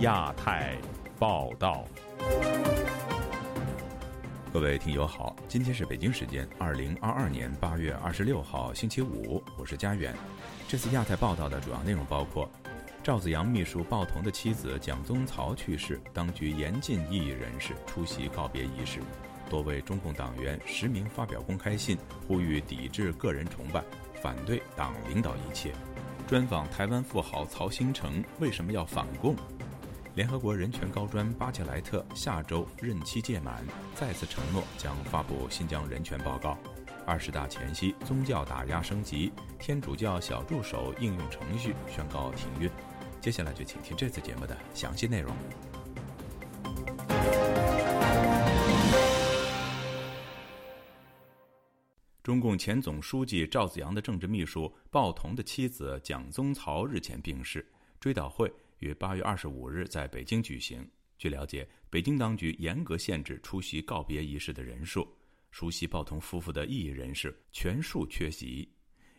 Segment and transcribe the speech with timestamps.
[0.00, 0.78] 亚太
[1.18, 1.84] 报道，
[4.50, 10.14] 各位听友好，今天是北京时间二零二二年八月二十六号星期五，我是佳远。
[10.66, 12.48] 这次亚太报道的主要内容包括：
[13.02, 19.00] 赵子阳秘书鲍彤的妻子蒋宗曹去世，当局严禁异议人士出席告别仪式；
[19.50, 23.84] 多位中共党员实名发表公开信，呼吁抵制个人崇拜，
[24.22, 25.74] 反对党领导一切。
[26.26, 29.36] 专访台湾富豪曹兴诚为什么要反共？
[30.16, 33.64] 联合国人权高专巴切莱特下周任期届满，
[33.94, 36.58] 再次承诺将发布新疆人权报告。
[37.06, 42.68] 二十大前夕，宗教打压升级，天主教小助手应用程序宣告停运。
[43.20, 45.34] 接下来就请听这次节目的详细内容。
[52.22, 57.64] 中共前总书记赵紫阳的政治秘书鲍同的妻子蒋宗曹日前病逝，
[57.98, 60.86] 追悼会于八月二十五日在北京举行。
[61.16, 65.06] 据了解，北京当局严格限制出席告别仪式的人数，
[65.50, 68.70] 熟悉鲍彤夫妇的异议人士全数缺席。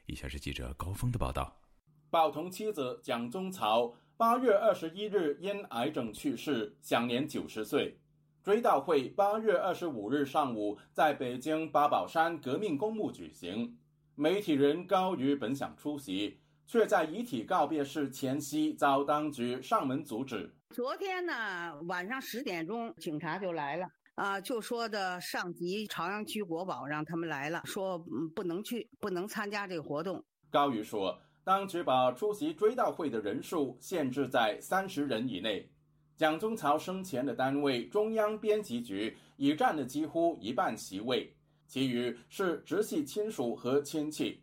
[0.08, 1.62] 以下是记者高峰的报道：
[2.10, 7.98] 鲍彤妻子蒋宗朝八月二十一日因癌症去世，享年九十岁。
[8.44, 13.78] 追悼会八月二十五日上午在北京八宝山革命公墓举行，
[14.16, 16.41] 媒体人高瑜本想出席，
[16.72, 20.50] 却在遗体告别式前夕遭当局上门阻止。
[20.70, 28.00] 昨天呢晚上十点钟，警察就来了，啊，就说的上级朝阳区国保让他们来了，说
[28.34, 30.24] 不能去，不能参加这个活动。
[30.50, 35.70] 高瑜说，当局把出席追悼会的人数限制在三十人以内。
[36.16, 41.36] 蒋宗曹生前的单位中央编辑局已占了几乎一半席位，
[41.68, 44.42] 其余是直系亲属和亲戚。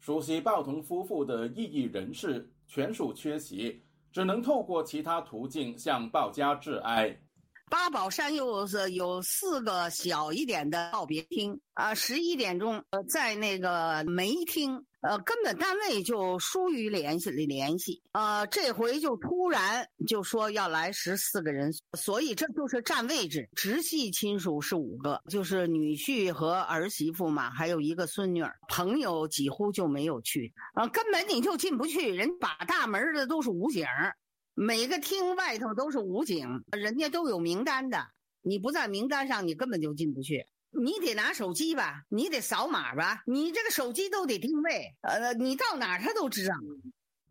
[0.00, 7.14] 熟悉鲍同夫妇的异议人士全数缺席，只能透过其他途径向鲍家致哀。
[7.70, 14.84] 八宝山又是有四个小一点的告别厅啊，十一点钟在那个梅厅。
[15.02, 23.48] 呃，根本单位就疏于联系联系，呃，这回就突然就说要来十四个人，所以这就是占位置。
[23.56, 28.54] 直系亲属是五个，就是女婿和儿媳妇嘛，还有一个孙女儿。
[28.68, 32.14] 朋友几乎就没有去，啊，根本你就进不去。
[32.14, 33.86] 人把大门的都是武警，
[34.54, 38.06] 每个厅外头都是武警，人家都有名单的，
[38.42, 40.46] 你不在名单上，你根本就进不去。
[40.72, 46.54] 你得拿手机吧，你得扫码吧，你这个手机都得定位，呃，你到哪儿他都知道。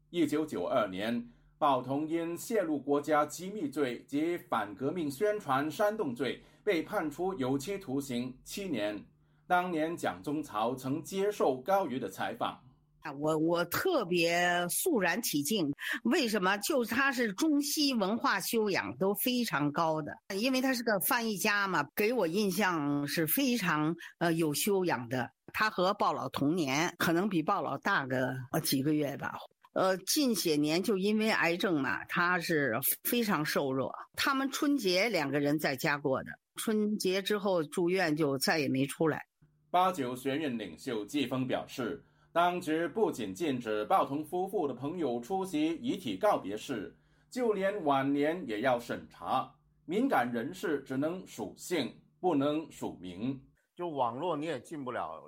[0.10, 9.04] 一九九二年，鲍同因泄露国家机密罪及反革命宣传煽动罪被判处有期徒刑七年。
[9.48, 12.62] 当年蒋中曹曾接受高瑜的采访。
[13.02, 15.74] 啊，我我特别肃然起敬，
[16.04, 16.58] 为什么？
[16.58, 25.32] 就他是中西文化修养都非常高的，因为他是个翻译家嘛，给我印象是非常呃有修养的。
[25.54, 29.34] 他和鲍老同年，可能比鲍老大个几个月吧。
[29.74, 33.94] 呃，近些年就因为癌症嘛，他是非常瘦弱。
[34.16, 39.26] 他们春节两个人在家过的，春节之后住院就再也没出来。
[39.72, 42.04] 八九学院领袖季风表示。
[42.32, 46.96] 当局不仅禁止鲍彤夫妇的朋友出席遗体告别式，
[47.30, 49.52] 就连晚年也要审查。
[49.86, 53.44] 敏感人士只能属姓，不能署名。
[53.74, 55.24] 就网络你也进不了，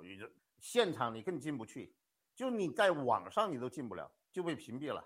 [0.60, 1.92] 现场你更进不去。
[2.36, 5.04] 就你在网上你都进不了，就被屏蔽了。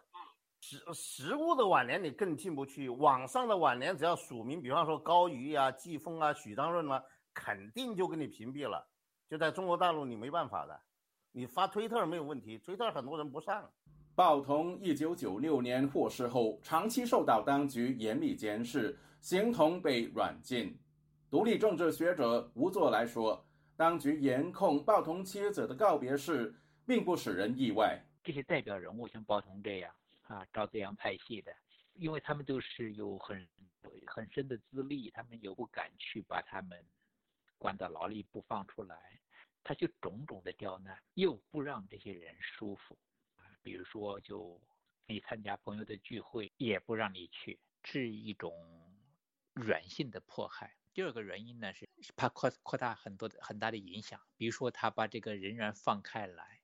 [0.60, 7.02] 实实物的晚年你更进不去，网上的晚年只要署名，比方说高瑜啊、季风啊、许章润啊，
[7.32, 8.86] 肯定就给你屏蔽了。
[9.28, 10.78] 就在中国大陆你没办法的。
[11.36, 13.70] 你发推特没有问题，推特很多人不上。
[14.14, 20.74] 鲍彤一九九六年获释后，长期受到当局严密监视，形同被软禁。
[21.30, 23.46] 独立政治学者吴作来说，
[23.76, 26.54] 当局严控鲍彤妻子的告别式，
[26.86, 28.02] 并不使人意外。
[28.24, 29.94] 这些代表人物像鲍彤这样
[30.28, 31.54] 啊，赵子阳派系的，
[31.92, 33.46] 因为他们都是有很
[34.06, 36.82] 很深的资历，他们又不敢去把他们
[37.58, 38.96] 关到牢里不放出来。
[39.66, 42.96] 他就种种的刁难，又不让这些人舒服，
[43.64, 44.62] 比如说，就
[45.08, 48.54] 你参加朋友的聚会，也不让你去，是一种
[49.54, 50.76] 软性的迫害。
[50.94, 56.60] 第二个原因呢，是怕扩扩大很多的很大的影响，比如说他把这个人员放开来，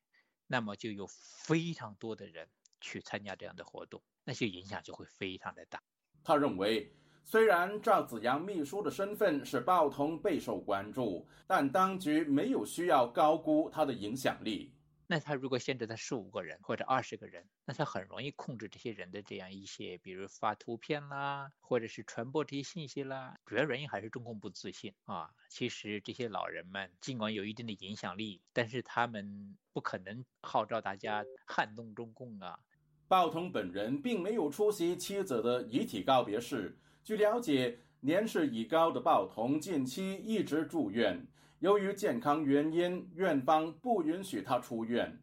[0.46, 2.48] 那么就有非常多的人
[2.80, 5.82] 去参加这样的活动，那些影响就会非常的大。
[6.22, 6.94] 他认为。
[7.24, 14.74] 虽然赵子阳秘书的身份使鲍彤备受关注，但当局没有需要高估他的影响力。
[15.06, 23.36] 那他如果限制他十五个人或者二十个人，那他很容易控制这些人的这样一些，比如发图片啦，或者是传播这些信息啦。
[23.44, 25.30] 主要原因还是中共不自信啊。
[25.50, 32.58] 其实这些老人们尽管有一定的影响力，但是他们不可能号召大家撼动中共啊。
[33.06, 36.78] 鲍彤本人并没有出席妻子的遗体告别式。
[37.04, 41.26] 据了解，年事已高的鲍童近期一直住院。
[41.58, 45.20] 由于健康原因，院方不允许他出院。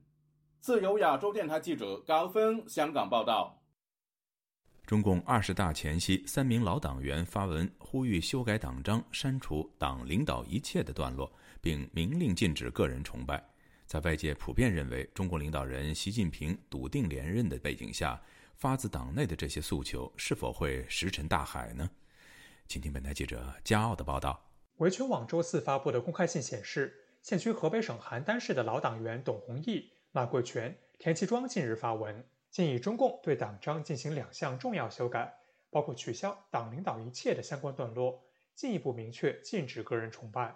[0.59, 3.61] 自由亚洲电台记者高峰香港报道。
[4.85, 13.41] 中共二十大前夕，三名老党员发文呼吁修改党章，删除“党领导一切”的段落，并明令禁止个人崇拜。
[13.85, 18.21] 在外界普遍认为中国领导人习近平笃定连任的背景下，
[18.59, 21.89] 发自党内的这些诉求是否会石沉大海呢？
[22.67, 24.51] 请听本台记者骄傲的报道。
[24.79, 32.21] 维权网周四发布的公开信显示，现居河北省邯郸市的老党员董宏毅、马贵全、田其庄近日发文，
[32.51, 35.33] 建议中共对党章进行两项重要修改，
[35.69, 38.21] 包括取消“党领导一切”的相关段落，
[38.55, 40.53] 进一步明确禁止个人崇拜。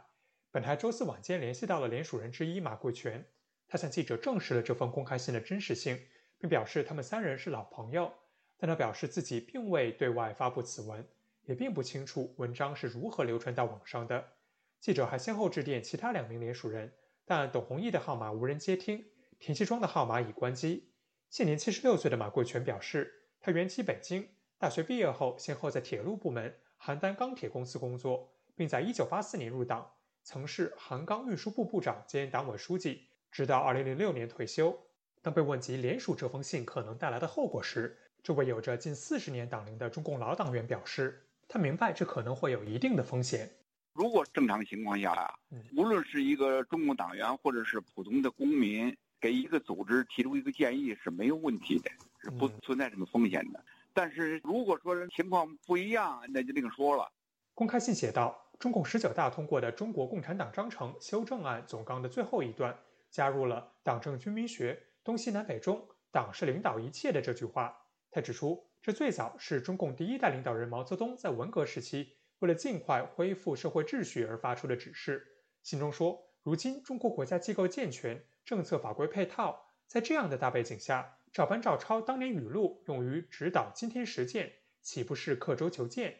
[0.51, 3.25] 本台周四晚间联系到了联署人之一马贵全，
[3.65, 5.97] 他向记者证实了这封公开信的真实性，
[6.43, 8.11] 并表示他们三人是老朋友，
[8.57, 11.07] 但他表示自己并未对外发布此文。
[11.43, 14.33] 也并不清楚文章是如何流传到网上的。
[14.81, 16.91] 记者还先后致电其他两名联署人，
[17.23, 19.05] 但董宏毅的号码无人接听，
[19.39, 20.91] 田西庄的号码已关机。
[21.29, 29.93] 现年七十六岁的马贵全表示，他原籍北京，大学毕业后先后在铁路部门邯郸钢铁公司工作，并在一九八四年入党，
[30.23, 34.77] 曾是邯钢运输部部长兼党委书记，直到二零零六年退休。
[35.23, 41.19] 当被问及联署这封信可能带来的后果时，这位有着近四十年党龄的中共老党员表示。
[41.47, 43.47] 他明白这可能会有一定的风险。
[43.93, 45.35] 如果正常情况下啊，
[45.75, 53.63] 无论是一个中共党员或者是普通的公民，给一个组织提出一个建议是没有问题的，是不存在什么风险的。
[53.93, 57.11] 但是如果说情况不一样，那就另说了。
[57.53, 62.75] 公开信写道：中共十九大通过的《中国共产党章程修正案》总纲的最后一段，
[63.11, 67.75] 加入了“党政军民学，东西南北中，党是领导一切”的这句话。
[68.11, 68.69] 他指出。
[68.83, 75.25] 这最早是中共第一代领导人毛泽东在文革时期为了尽快恢复社会秩序而发出的指示。
[75.61, 79.57] 信中说，如今中国国家机构健全，政策法规配套，
[79.87, 84.51] 在这样的大背景下，照搬照抄当年语录用于指导今天实践，
[84.81, 86.13] 岂不是刻舟求剑？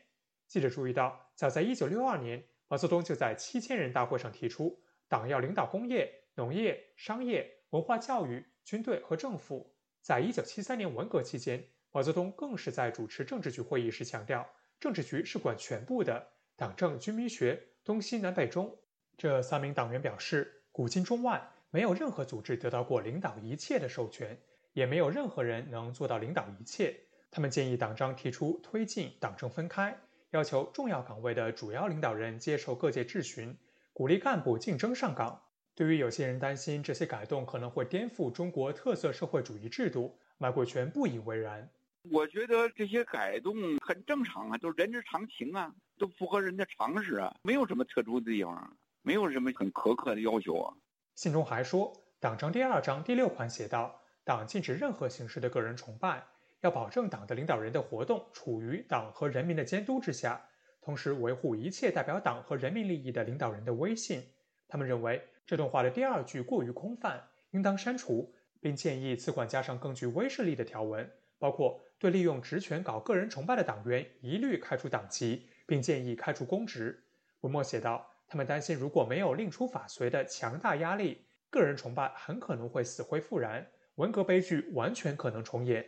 [0.48, 9.74] 记者注意到，早在1962年，毛泽东就在七千人大会上提出，党要领导工业、农业、商业、文化教育、军队和政府。
[10.02, 11.64] 在1973年文革期间。
[11.96, 14.50] 毛泽东更是在主持政治局会议时强调，
[14.80, 18.76] 政治局是管全部的，党政军民学东西南北中。
[19.16, 24.36] 这三名党员表示，古今中外没有任何组织得到过领导一切的授权，
[24.74, 27.00] 也没有任何人能做到领导一切。
[27.30, 29.96] 他们建议党章提出推进党政分开，
[30.32, 33.56] 要求重要岗位的主要领导人接受各界质询，
[33.94, 35.43] 鼓励干部竞争上岗。
[35.76, 41.68] 对于有些人担心这些改动可能会颠覆中国特色社会主义制度，马贵全不以为然。
[42.12, 50.74] 我觉得这些改动很正常啊，都人之常情啊，都符合人的常识啊，没有什么特殊的地方，没有什么很苛刻的要求啊。
[51.16, 56.24] 信中还说，党章第二章第六款写道：“党禁止任何形式的个人崇拜，
[56.62, 60.46] 要保证党的领导人的活动处于党和人民的监督之下，
[60.82, 64.22] 同时维护一切代表党和人民利益的领导人的威信。”
[64.74, 71.80] 他们认为这段话的第二句过于空泛，应当删除，并建议此款加上更具威慑力的条文，包括。
[72.00, 77.02] 对利用职权搞个人崇拜的党员，一律开除党籍，并建议开除公职。
[77.42, 83.66] 文末写道：“他们担心，如果没有令出法随的强大压力，个人崇拜很可能会死灰复燃，
[83.96, 85.86] 文革悲剧完全可能重演。”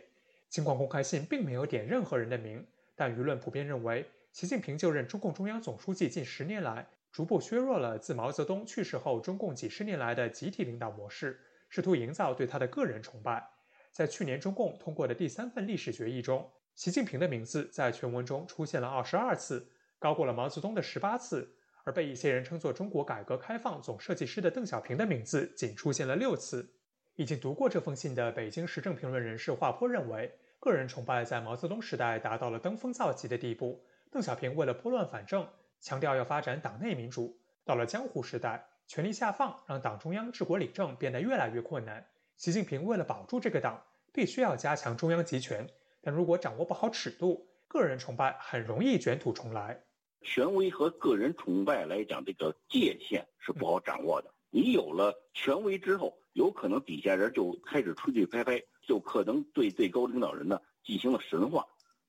[0.48, 2.64] 尽管公开信并没有点任何人的名，
[2.94, 6.86] 但舆论普遍认为，习近平就任中共中央总书记近十年来，
[7.16, 13.42] 逐步削弱了自毛泽东去世后中共几十年来的集体领导模式，试图营造对他的个人崇拜。
[13.90, 19.66] 在去年中共通过的第三份历史决议中，习近平的名字在全文中出现了二十二次，
[19.98, 21.40] 高过了毛泽东的十八次；
[21.84, 26.70] 而被一些人称作中国改革开放总设计师的邓小平的名字仅出现了六次。
[27.14, 30.30] 已经读过这封信的北京时政评论人士华坡认为，
[30.60, 33.82] 个人崇拜在毛泽东时代达到了登峰造极的地步。
[34.10, 35.48] 邓小平为了拨乱反正，
[35.86, 42.04] 强调要发展党内民主；到了江湖时代，权力下放让党中央治国理政变得越来越困难。
[42.34, 45.70] 习近平为了保住这个党，必须要加强中央集权。
[46.02, 49.80] 但如果掌握不好尺度，个人崇拜很容易卷土重来。
[50.22, 54.34] 权威和个人崇拜来讲，这个界限是不好掌握的。
[54.50, 61.64] 你有了权威之后，有可能底下人就开始吹吹拍拍，就可能对最高领导人呢进行了神话，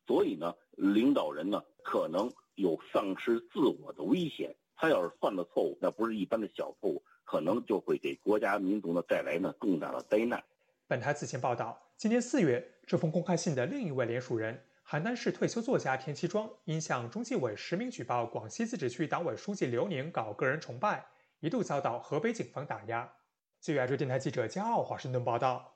[0.08, 4.54] 所以呢，领导人呢可能有丧失自我的危险。
[4.76, 10.44] 他要是犯了错误，那不是一般的小错误，可能就会给国家民族呢带来呢更大的灾难。
[10.88, 21.08] 本台此前报道，今年四月，这封公开信的另一位联署人，邯郸市退休作家田其庄，因向中纪委实名举报广西自治区党委书记刘宁搞个人崇拜，
[21.40, 23.12] 一度遭到河北警方打压。
[23.60, 25.74] 据亚洲电台记者加奥华盛顿报道。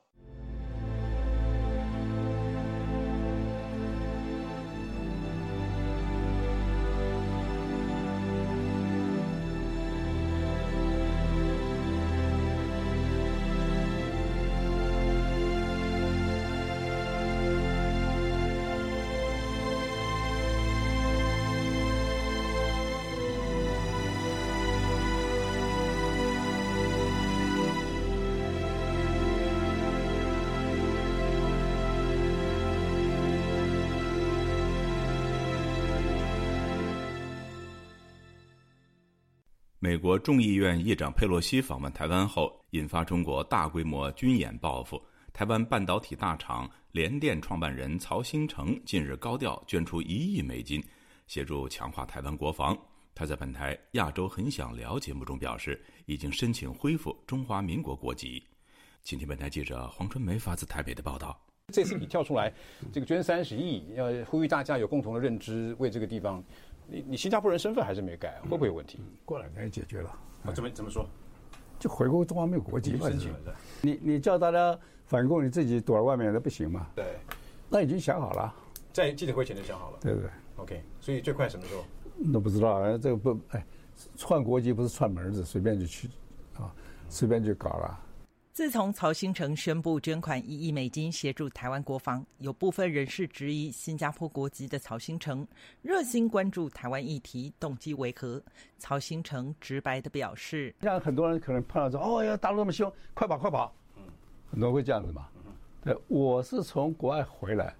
[39.91, 44.97] 美国众议院议长佩洛西访问台湾后，引发中国大规模军演报复。
[45.33, 50.81] 台湾半导体大厂联电创办人曹兴诚近日高调捐出一亿美金，
[51.27, 52.73] 协助强化台湾国防。
[53.13, 58.41] 他在本台《亚洲很想聊》节目中表示，已经申请恢复中华民国国籍。
[59.03, 61.37] 请听本台记者黄春梅发自台北的报道。
[61.73, 62.51] 这次你跳出来，
[62.91, 66.41] 这个捐三十亿，要呼吁大家有共同的认知，为这个地方。
[66.91, 68.99] 你你新加坡人身份还是没改，会不会有问题？
[69.23, 70.13] 过两天解决了。
[70.53, 71.07] 怎么怎么说？
[71.79, 73.55] 就回国中华民国国籍申请了。
[73.81, 76.87] 你你叫大家反共，你自己躲在外面那不行吗？
[76.93, 77.05] 对。
[77.69, 78.53] 那已经想好了，
[78.91, 79.99] 在记者会前就想好了。
[80.01, 80.29] 对对。
[80.57, 81.83] OK，所以最快什么时候？
[82.17, 83.65] 那不知道，这个不哎，
[84.17, 86.09] 串国籍不是串门子，随便就去
[86.57, 86.69] 啊，
[87.07, 87.99] 随便就搞了。
[88.53, 95.47] 自从曹新成宣布捐款一亿美金协助台湾国防，有部分人士质疑新加坡国籍的曹新成
[95.81, 98.43] 热心关注台湾议题，动机为何？
[98.77, 104.03] 曹新成直白的表示：“像很多人可能碰到说，哦呀，大陆那么凶，快跑快跑。”嗯，
[104.51, 105.29] 很多会这样子嘛。
[105.81, 107.73] 对，我是从国外回来，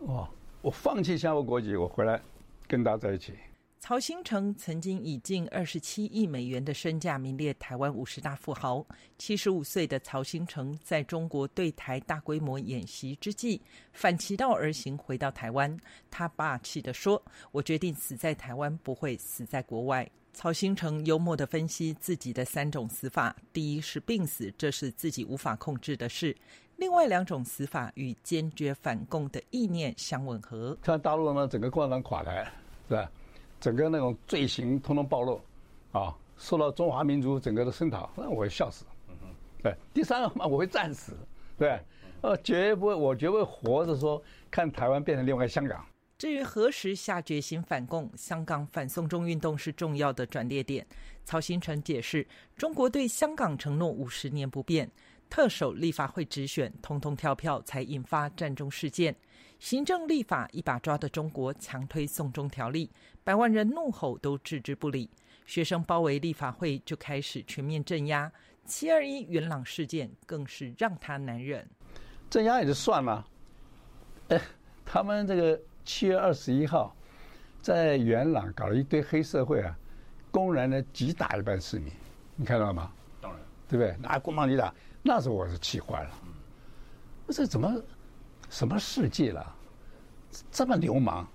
[0.00, 0.28] 哇，
[0.60, 2.20] 我放弃新加坡国籍，我回来
[2.68, 3.32] 跟大家在一起。
[3.86, 8.82] 曹兴成曾经以近二十七亿美元的身价名列台湾五十大富豪。
[9.18, 13.60] 七十五岁的曹兴成在中国对台大规模演习之际，
[13.92, 15.78] 反其道而行，回到台湾。
[16.10, 17.22] 他霸气地说
[17.52, 26.34] ：“我决定死在台湾，不会死在国外。”曹兴成幽默地分析自己的三种死法：第一是病死，这是自己无法控制的事；
[26.76, 30.74] 另外两种死法与坚决反共的意念相吻合。
[30.80, 32.50] 看大陆呢，整个共产党垮台，
[32.88, 33.10] 是吧？
[33.64, 35.40] 整个那种罪行通通暴露，
[35.90, 38.84] 啊，受到中华民族整个的声讨，那我会笑死。
[39.62, 41.16] 对，第三个嘛，我会战死。
[41.56, 41.80] 对，
[42.20, 45.82] 呃，绝不会，我绝不会活着说看台湾变成另外香港。
[46.18, 50.86] 至于何时下决心反共，香港反送中运动是重要的转捩点。
[51.24, 52.26] 曹新成解释，
[52.58, 54.86] 中国对香港承诺五十年不变，
[55.30, 59.16] 特首立法会直选通通跳票，才引发战中事件。
[59.60, 62.90] 行政立法一把抓的中国强推送中条例，
[63.24, 65.08] 百万人怒吼都置之不理，
[65.46, 68.30] 学生包围立法会就开始全面镇压。
[68.66, 71.66] 七二一元朗事件更是让他难忍。
[72.28, 73.26] 镇压也就算了，
[74.28, 74.40] 哎，
[74.84, 76.94] 他们这个七月二十一号
[77.62, 79.74] 在元朗搞了一堆黑社会啊，
[80.30, 81.90] 公然的击打一般市民，
[82.36, 82.92] 你看到了吗？
[83.22, 83.96] 当然，对不对？
[83.96, 86.10] 拿棍棒击打，那时候我是气坏了。
[87.28, 87.82] 这怎么？
[88.50, 89.56] 什么世界了？
[90.50, 91.26] 这么流氓！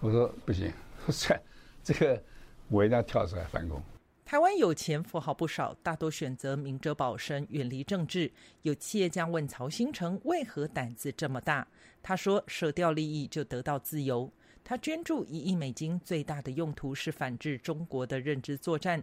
[0.00, 0.72] 我说不行，
[1.10, 1.40] 这
[1.82, 2.22] 这个
[2.68, 3.82] 我一定要跳出来反攻。
[4.24, 8.30] 台湾有钱富豪不少，大多选择明哲保身，远离政治。
[8.62, 11.66] 有企业家问曹新成为何胆子这么大？
[12.02, 14.30] 他说：“舍掉利益就得到自由。”
[14.62, 19.02] 他捐助一亿美金，最大的用途是反制中国的认知作战。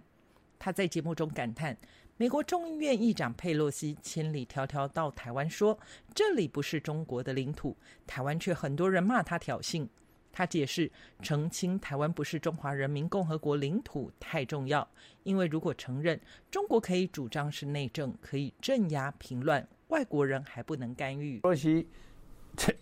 [0.59, 1.75] 他在节目中感叹。
[2.17, 5.77] 美国众议院议长佩洛西千里迢迢到台湾，说
[6.13, 7.75] 这里不是中国的领土，
[8.05, 9.87] 台湾却很多人骂他挑衅。
[10.35, 14.85] 他解释澄清台湾不是中华人民共和国领土太重要，
[15.23, 16.19] 因为如果承认，
[16.51, 21.37] 中国可以主张是内政，可以镇压平乱，外国人还不能干预。
[21.37, 21.87] 佩洛西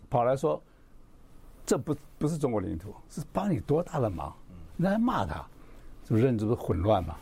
[0.10, 0.60] 跑来说，
[1.64, 4.36] 这不不是中国领土，是帮你多大的忙？
[4.76, 5.48] 你还骂他，
[6.04, 7.16] 这不认知不是混乱吗？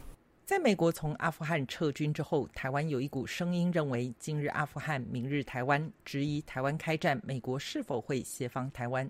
[0.45, 9.09] 在美国从阿富汗撤军之后，台湾有一股声音认为，今日阿富汗，明日台湾，质疑台湾开战，美国是否会协防台湾？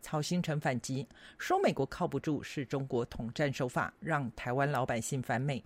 [0.00, 1.06] 曹新成反击
[1.38, 5.62] 说，美国靠不住，是中国统战手法，让台湾老百姓反美。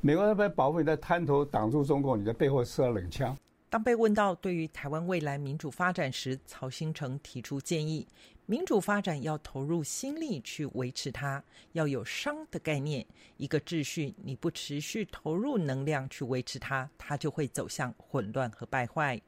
[0.00, 3.36] 美国那边保护你在滩头挡住中共，你在背后射冷枪。
[3.70, 8.06] 当被问到对于台湾未来民主发展时，曹新成提出建议：
[8.44, 13.06] 民主发展要投入心力去维持它，要有商的概念。
[13.38, 19.18] 一个秩序你不持续投入能量去维持它，它就会走向混乱和败坏。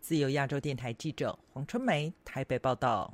[0.00, 3.12] 自由亚洲电台记者黄春梅台北报道。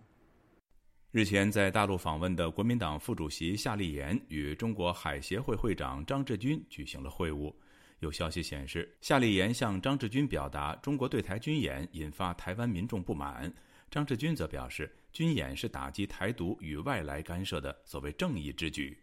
[1.13, 7.53] 日前在大陆访问的国民党副主席夏立言与中国海协会会长张志军举行了会晤。
[7.99, 13.53] 有消息显示，夏立言向张志军表达中国对台军演引发台湾民众不满，
[13.91, 18.97] 张志军则表示军演是打击台独与外来干涉的所谓正义之举。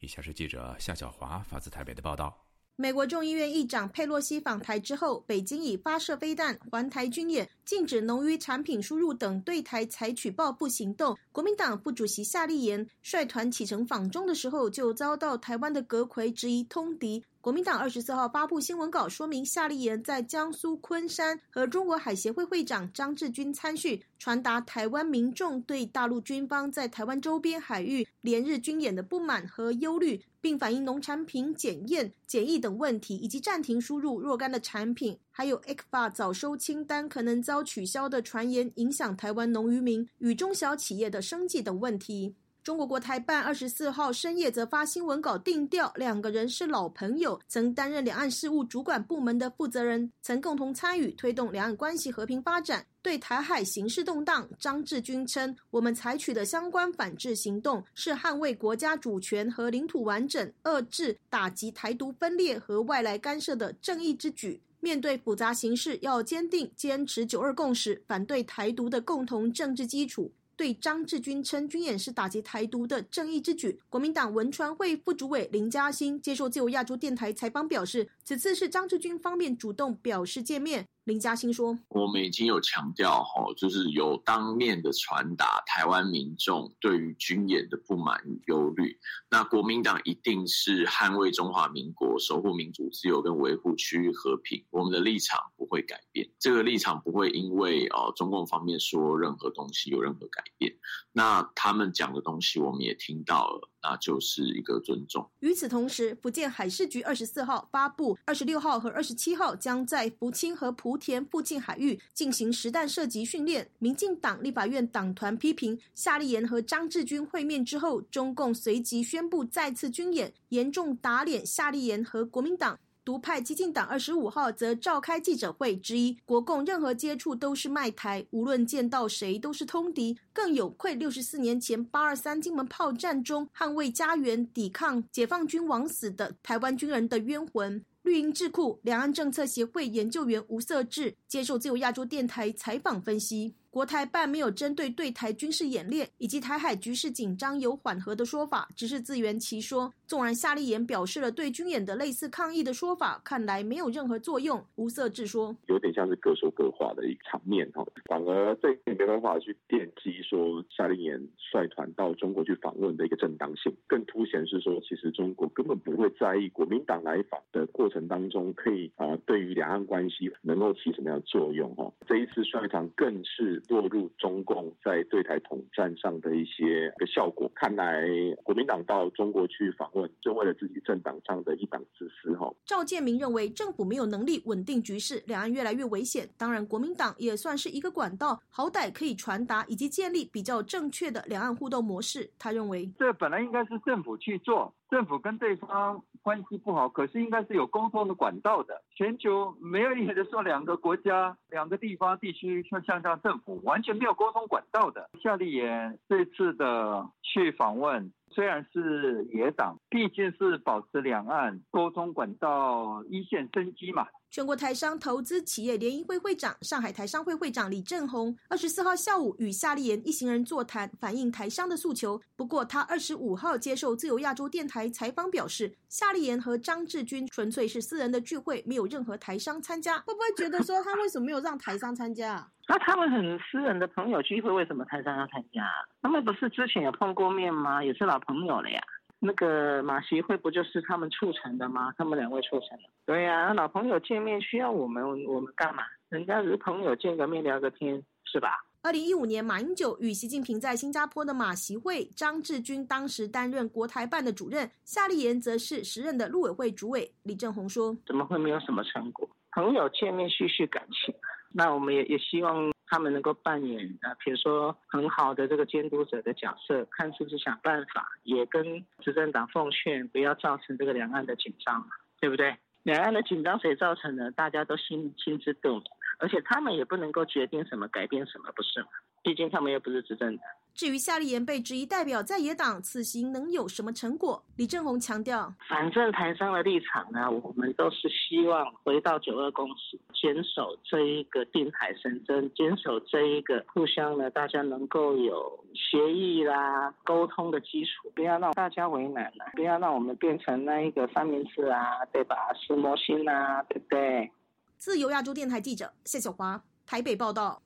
[0.00, 2.45] 以下是记者夏小华发自台北的报道。
[2.78, 11.16] 美国众议院议长佩洛西访台之后，北京以发射飞弹、环台军演、禁止农渔产品输入等对台采取报复行动。
[11.32, 17.24] 国民党副主席夏立言率团启程访中的时候，就遭到台湾的阁魁质疑通敌。
[17.46, 42.34] 国民党二十四号发布新闻稿，说明夏立言在江苏昆山和中国海协会会长张志军参叙，传达台湾民众对大陆军方在台湾周边海域连日军演的不满和忧虑，并反映农产品检验、检疫等问题，以及暂停输入若干的产品，还有 ECFA 早收清单可能遭取消的传言，影响台湾农渔民与中小企业的生计等问题。
[42.66, 52.84] 中国国台办二十四号深夜则发新闻稿定调，两个人是老朋友，曾担任两岸事务主管部门的负责人，曾共同参与推动两岸关系和平发展。
[53.02, 64.60] 对台海形势动荡，张志军称，我们采取的相关反制行动是捍卫国家主权和领土完整，遏制打击台独分裂和外来干涉的正义之举。
[64.80, 70.32] 面对复杂形势，要坚定坚持九二共识，反对台独的共同政治基础。
[70.56, 73.78] 对张志军称军演是打击台独的正义之举。
[73.88, 80.86] 国民党文传会副主委林嘉欣接受自由亚洲电台采访表示，此次是张志军方面主动表示见面。
[81.06, 88.98] 林嘉欣说：“我们已经有强调，哈，就是有当面的传达台湾民众对于军演的不满与忧虑。
[89.30, 94.64] 那国民党一定是捍卫中华民国、守护民主自由跟维护区域和平。
[94.70, 100.74] 我们的立场不会改变，这个立场不会因为哦中共方面说任何东西有任何改变。
[101.12, 105.24] 那他们讲的东西我们也听到了。”那就是一个尊重。
[105.38, 113.70] 与此同时，福建海事局二十四号发布，二十六号和二十七号将在福清和莆田附近海域进行实弹射击训练。
[113.78, 122.76] 民进党立法院党团批评夏立言和张志军会面之后，中共随即宣布再次军演，严重打脸夏立言和国民党。
[123.06, 137.80] 独派激进党二十五号则召开记者会，质疑国共任何接触都是卖台，无论见到谁都是通敌，更有愧六十四年前八二三金门炮战中捍卫家园、抵抗解放军枉死的台湾军人的冤魂。
[138.02, 143.54] 绿营智库两岸政策协会研究员吴色志接受自由亚洲电台采访分析。
[143.76, 149.92] 国台办没有针对对台军事演练以及台海局势紧张有缓和的说法，只是自圆其说。
[150.06, 154.64] 纵然夏立言表示了对军演的类似抗议的说法，看来没有任何作用。
[154.76, 161.20] 吴色志说，有点像是各说各话的一个场面哈，反而这也没办法去奠基说夏立言
[161.52, 171.92] 率团到中国去访问的一个正当性，更凸显是说，其实中国根本不会在意国民党来访的过程当中可以啊，对于两岸关系能够起什么样的作用哈。
[172.06, 173.62] 这一次率团更是。
[173.68, 178.06] 落入中共在对台统战上的一些个效果，看来
[178.42, 182.52] 国民党到中国去访问，就为了自己政党上的一党之私哈。
[182.64, 186.28] 赵建明认为政府没有能力稳定局势，两岸越来越危险。
[186.36, 192.30] 当然，国民党也算是一个管道，好歹可以传达以及建立比较正确的两岸互动模式。
[192.38, 194.72] 他认为，这本来应该是政府去做。
[194.88, 198.82] 政府跟对方关系不好，可是应该是有沟通的管道的。
[198.94, 205.10] 全球没有一个说两个国家、 两个地方、地区向向上政府完全没有沟通管道的。
[205.22, 214.06] 夏立言这次的去访问，虽然是野党，毕竟是保持两岸沟通管道一线生机嘛。
[214.36, 222.20] 全国台商投资企业联谊会会长、上海台商会会长李正宏，二十四号下午与夏立言一行人座谈，反映台商的诉求。
[222.36, 230.00] 不过，他二十五号接受自由亚洲电台采访表示，夏立言和张志军纯粹是私人的聚会，没有任何台商参加。
[230.00, 232.46] 会不会觉得说他为什么没有让台商参加？
[232.68, 235.64] 那他们很私人的朋友聚会，为什么台商要参加？
[236.02, 237.82] 他们不是之前有碰过面吗？
[237.82, 238.82] 也是老朋友了呀。
[239.18, 241.92] 那个马协会不就是他们促成的吗？
[241.96, 242.84] 他们两位促成的。
[243.04, 245.82] 对呀，老朋友见面需要我们，我们干嘛？
[246.08, 248.64] 人家是朋友见个面聊个天，是吧？
[248.82, 257.10] 二零一五年，马英九与习近平在新加坡的马习会，张志军当时担任国台办的主任，夏立言则是时任的陆委会主委。
[257.24, 259.28] 李正宏说：“怎么会没有什么成果？
[259.50, 261.12] 朋友见面叙叙感情，
[261.52, 271.88] 那我们也也希望他们能够扮演啊，比如说很好的这个监督者的角色，看是不是想办法，也跟执政党奉劝，不要造成这个两岸的紧张，
[272.20, 272.56] 对不对？
[272.84, 274.30] 两岸的紧张谁造成的？
[274.30, 275.84] 大家都心心知肚明。”
[276.18, 278.88] 而且他们也不能够决定什么、改变什么，不是吗？
[279.22, 280.46] 毕竟他们又不是执政党。
[280.76, 284.44] 至于夏立言被质疑代表在野党，此行能有什么成果？
[284.56, 302.36] 李正宏强调，反正台商的立场呢，我们都是希望回到九二共识，坚守这一个定海神针，坚守这一个互相呢，大家能够有协议啦、沟通的基础，不要让大家为难了，不要让我们变成那一个三明治啊，对吧？
[302.52, 304.30] 石磨心啊，对不对？
[304.76, 307.62] 自由亚洲电台记者谢小华台北报道。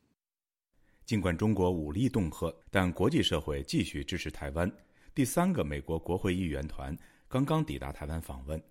[1.05, 4.71] 尽管中国武力恫吓，但国际社会继续支持台湾。
[5.15, 6.97] 第三个美国国会议员团
[7.29, 8.63] 刚刚抵达台湾访问，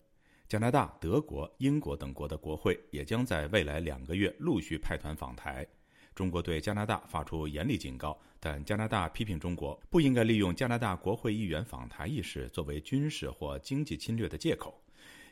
[0.47, 5.67] 加拿大、德国、英国等国的国会也将在未来两个月陆续派团访台。
[6.15, 14.81] 中国对加拿大发出严厉警告，但加拿大批评中国不应该利用加拿大国会议员访台一事作为军事或经济侵略的借口。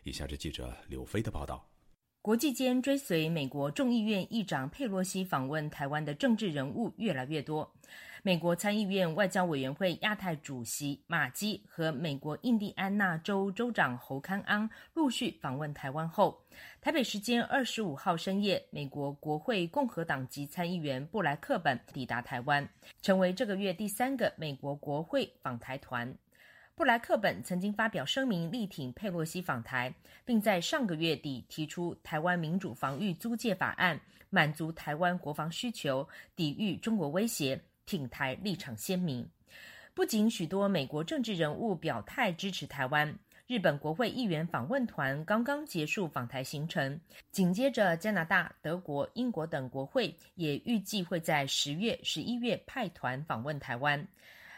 [0.04, 1.67] 以下是记者刘飞的报道。
[2.28, 7.74] 国际间追随美国众议院议长佩洛西访问台湾的政治人物越来越多。
[8.22, 16.38] 美国参议院外交委员会亚太主席马基和美国印第安纳州州长侯康安陆续访问台湾后，
[16.82, 22.68] 台北时间二十五号深夜，美国国会共和党籍参议员布莱克本抵达台湾，
[23.02, 26.14] 成为这个月第三个美国国会访台团。
[26.78, 29.92] 布莱克本曾经发表声明力挺佩洛西访台，
[30.24, 33.98] 并在上个月底提出《台湾民主防御租借法案》，
[34.30, 39.28] 满足台湾国防需求，抵御中国威胁，挺台立场鲜明。
[39.96, 43.12] 不仅许多美国政治人物表态支持台湾，
[43.48, 54.08] 日本国会议员访问团刚刚结束访台行程，紧接着加拿大、德国、英国等国会也预计会在十月、十一月派团访问台湾。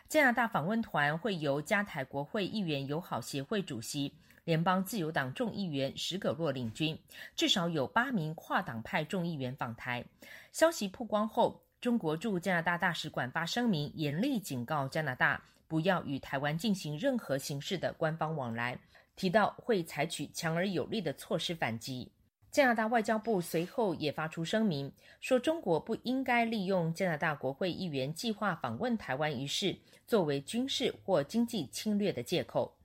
[0.10, 4.12] 加拿大访问团会由加台国会议员友好协会主席、
[4.44, 6.98] 联邦自由党众议员史葛洛领军，
[7.36, 10.04] 至少有八名跨党派众议员访台。
[10.52, 18.80] 消息曝光后，中国驻加拿大大使馆发声明，严厉警告加拿大不要与台湾进行任何形式的官方往来，
[19.16, 22.12] 提到会采取强而有力的措施反击。
[22.52, 32.76] 加拿大外交部随后也发出声明，说中国不应该利用加拿大国会议员计划访问台湾一事作为军事或经济侵略的借口。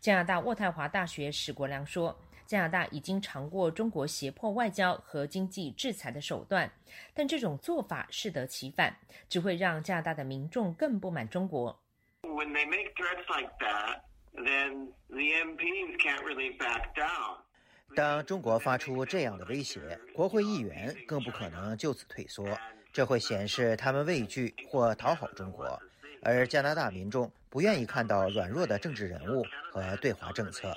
[0.00, 6.68] 加拿大渥太华大学史国良说，加拿大已经尝过中国胁迫外交和经济制裁的手段，
[7.14, 8.96] 但这种做法适得其反，
[9.28, 11.80] 只会让加拿大的民众更不满中国。
[12.22, 14.00] When they make threats like that,
[14.34, 17.45] then the MPs can't really back down.
[17.94, 22.46] 当中国发出这样的威胁，国会议员更不可能就此退缩，
[22.92, 25.80] 这会显示他们畏惧或讨好中国，
[26.22, 30.74] 而加拿大民众不愿意看到软弱的政治人物和对华政策。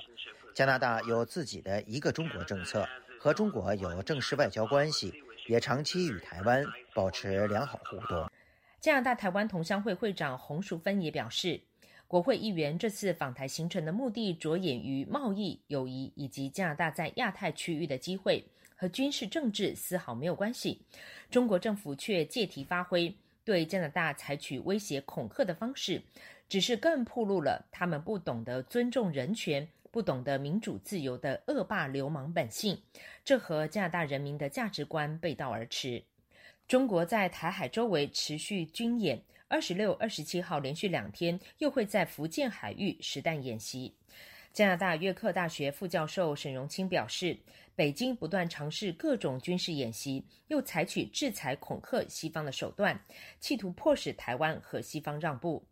[0.54, 2.86] 加拿大有自己的一个中国政策，
[3.18, 8.30] 和中国有正式外交关系，也长期与台湾保持良好互动。
[8.80, 11.60] 加拿大台湾同乡会会长洪淑芬也表示。
[12.10, 18.44] 国会议员这次访台行程的目的着眼于贸易、友谊以及加拿大在亚太区域的机会，
[18.74, 20.80] 和军事政治丝毫没有关系。
[21.30, 26.02] 中国政府却借题发挥，对加拿大采取威胁恐吓的方式，
[26.48, 32.76] 只是更暴露了他们不懂得尊重人权、不懂得民主自由的恶霸流氓本性。
[33.24, 36.02] 这和加拿大人民的价值观背道而驰。
[36.66, 39.22] 中国在台海周围持续军演。
[39.50, 43.92] 二十六、二十七号连续两天又会在福建海域实弹演习。
[44.52, 47.36] 加拿大约克大学副教授沈荣清表示，
[47.74, 53.04] 北京不断尝试各种军事演习，又采取制裁恐吓西方的手段，
[53.40, 55.66] 企图迫使台湾和西方让步。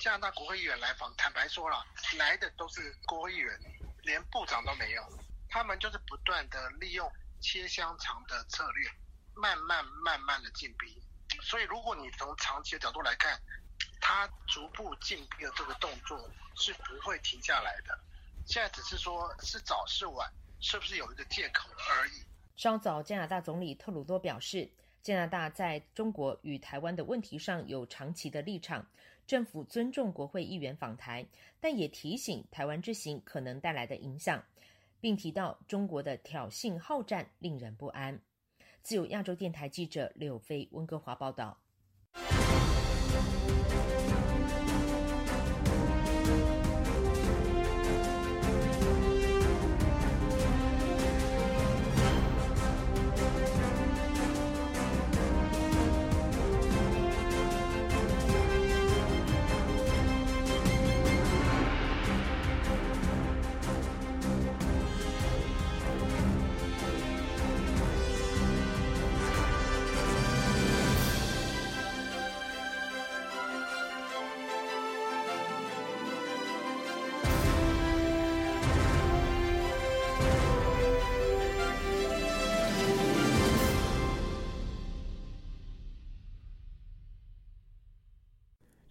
[0.00, 1.76] 加拿大国会议员来访，坦白说了，
[2.18, 3.56] 来的都是国会议员，
[4.02, 5.02] 连部长都没有。
[5.48, 7.08] 他们就是不断的利用
[7.40, 8.90] 切香肠的策略，
[9.36, 11.00] 慢慢慢慢的进逼。
[11.40, 13.40] 所以，如果你从长期的角度来看，
[14.00, 16.18] 它逐步进逼的这个动作
[16.56, 17.98] 是不会停下来的。
[18.46, 22.24] 现在只是说是早是晚，是不是有一个借口而已。
[22.56, 28.86] 稍早，加拿大总理特鲁多表示，加拿大在中国与台湾的问题上有长期的立场，
[29.26, 31.26] 政府尊重国会议员访台，
[31.60, 34.44] 但也提醒台湾之行可能带来的影响，
[35.00, 38.20] 并提到中国的挑衅好战令人不安。
[38.82, 41.58] 自由亚洲电台记者柳飞温哥华报道。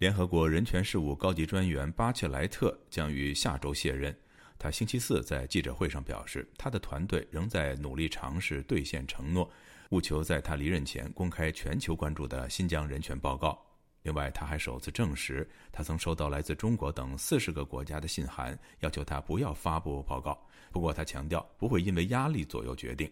[0.01, 4.11] 联合国人权事务高级专员巴切莱特将于下周卸任。
[4.57, 9.47] 他星期四在记者会上表示，他的团队仍在努力尝试兑现承诺，
[9.91, 13.63] 务求在他离任前公开全球关注的新疆人权报告。
[14.01, 20.35] 另外，他还首次证实，他曾收到来自中国等四十个国家的信函，要求他不要发布报告。
[20.71, 23.07] 不过，他强调不会因为压力左右决定。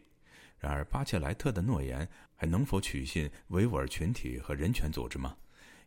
[0.58, 5.38] 然而，巴切莱特的诺言还能否取信维吾尔群体和人权组织吗？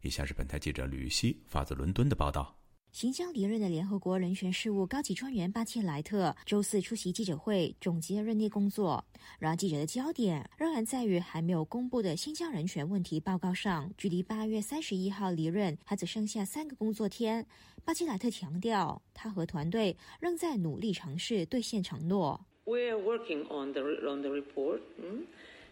[0.03, 2.59] 以下是本台记者吕希发自伦敦的报道。
[2.91, 9.03] 新疆离任的联合国人权事务高级专员巴切莱特周四出席记者会，总结任内工作。
[9.39, 13.91] 然而，记者的焦点仍然在于还没有公布的新疆人权问题报告上。
[13.97, 17.47] 距离八月三十一号离任还只剩下三个工作天。
[17.85, 22.45] 巴切莱特强调，他和团队仍在努力尝试兑现承诺。
[22.65, 24.81] We are working on the on the report.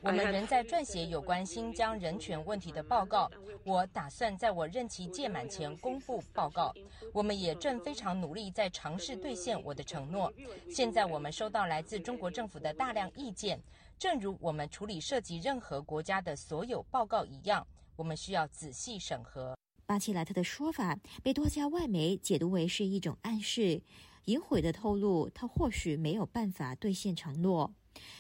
[0.02, 3.30] 我们仍在撰写有关新疆人权问题的报告。
[3.64, 6.72] 我打算在我任期届满前公布报告。
[7.12, 10.32] 我们也正非常努力在尝试兑现我的承诺。
[10.70, 13.60] 现在我们收到来自中国政府的大量意见，
[13.98, 19.54] 正如我们处理涉及任何国家的所有报告一样，我们需要仔细审核。
[19.84, 23.82] 巴切莱特的说法被多家外媒解读为是一种暗示，
[24.24, 27.74] 隐晦的透露他或许没有办法兑现承诺。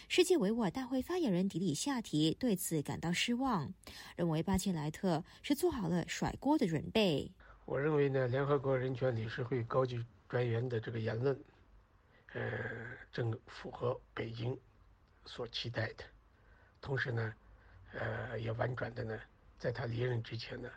[0.08, 3.72] 世界维吾尔大会发言人迪里夏提对此感到失望，
[4.16, 7.30] 认为巴切莱特是做好了甩锅的准备。
[7.64, 11.38] 我认为呢，联合国人权理事会高级专员的这个言论，
[12.32, 12.42] 呃，
[13.12, 14.58] 正符合北京
[15.24, 16.04] 所期待的。
[16.80, 17.34] 同时呢，
[17.92, 19.20] 呃，也婉转的呢，
[19.58, 20.68] 在他离任之前呢，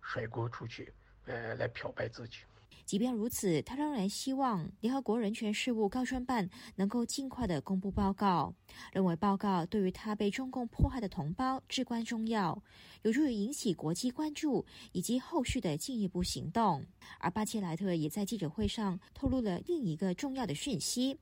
[0.00, 0.92] 甩锅出去，
[1.24, 2.38] 呃，来漂白自己。
[2.84, 8.54] 即便如此，他仍然希望联合国人权事务高专办能够尽快的公布报告，
[8.92, 12.62] 认为报告对于他被中共迫害的同胞至关重要，
[13.02, 16.86] 有助于引起国际关注以及后续的进一步行动。
[17.18, 21.18] 而巴切莱特也在记者会上透露了另一个重要的讯息：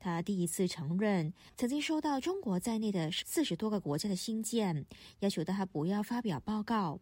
[0.00, 4.84] 他第一次承认曾经收到中国在内的四十多个国家的信件，
[5.20, 7.00] 要求他不要发表报告。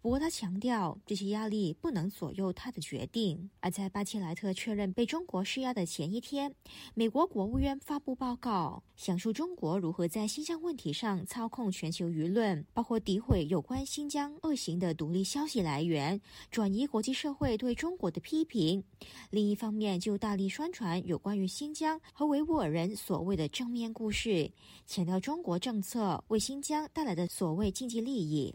[0.00, 3.50] 不过，他强调这些压力不能左右他的决定。
[3.60, 6.54] 而在巴切莱特确认被中国施压的前一天，
[6.94, 18.82] 美国国务院发布报告，讲述中国如何在新疆问题上操控全球舆论，包括诋毁有关新疆恶行的独立消息来源，转移国际社会对中国的批评。
[19.30, 24.50] 另一方面，就大力宣传有关于新疆和维吾尔人所谓的正面故事，
[24.86, 28.54] 强调中国政策为新疆带来的所谓经济利益。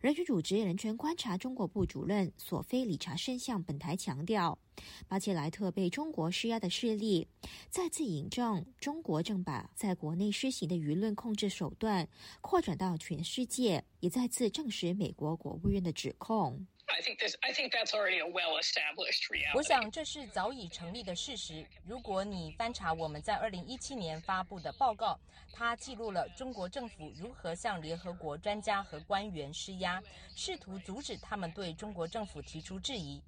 [0.00, 4.58] 人权组织人权观察中国部主任索菲·理查森向本台强调，
[5.06, 7.28] 巴切莱特被中国施压的事例，
[7.68, 12.08] 再次引证中国正把在国内施行的舆论控制手段
[12.40, 16.66] 扩展到全世界，也再次证实美国国务院的指控。
[16.96, 19.56] I think this, I think that's already a well-established reality.
[19.56, 21.64] 我想这是早已成立的事实。
[21.86, 25.18] 如果你翻查我们在二零一七年发布的报告，
[25.52, 30.02] 它记录了中国政府如何向联合国专家和官员施压，
[30.34, 33.22] 试图阻止他们对中国政府提出质疑。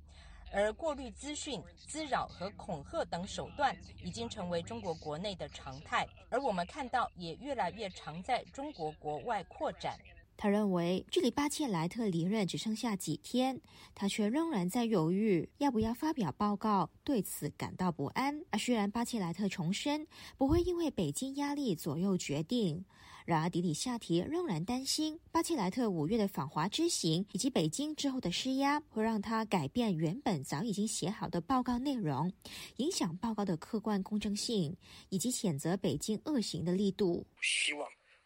[0.54, 9.98] 而过滤资讯、滋扰和恐吓等手段已经成为中国国内的常态，而我们看到也越来越常在中国国外扩展。
[10.36, 13.60] 他认为，距离巴切莱特离任只剩下几天，
[13.94, 18.42] 他却仍然在犹豫要不要发表报告，对此感到不安。
[18.50, 22.84] 而虽然巴切莱特重申不会因为北京压力左右决定，
[23.24, 32.32] 然而迪里夏提仍然担心巴切莱特五月的访华之行以及北京之后的施压，会让他改变原本早已经写好的报告内容，
[32.78, 34.76] 影响报告的客观公正性
[35.08, 37.24] 以及谴责北京恶行的力度。
[37.40, 37.82] 希望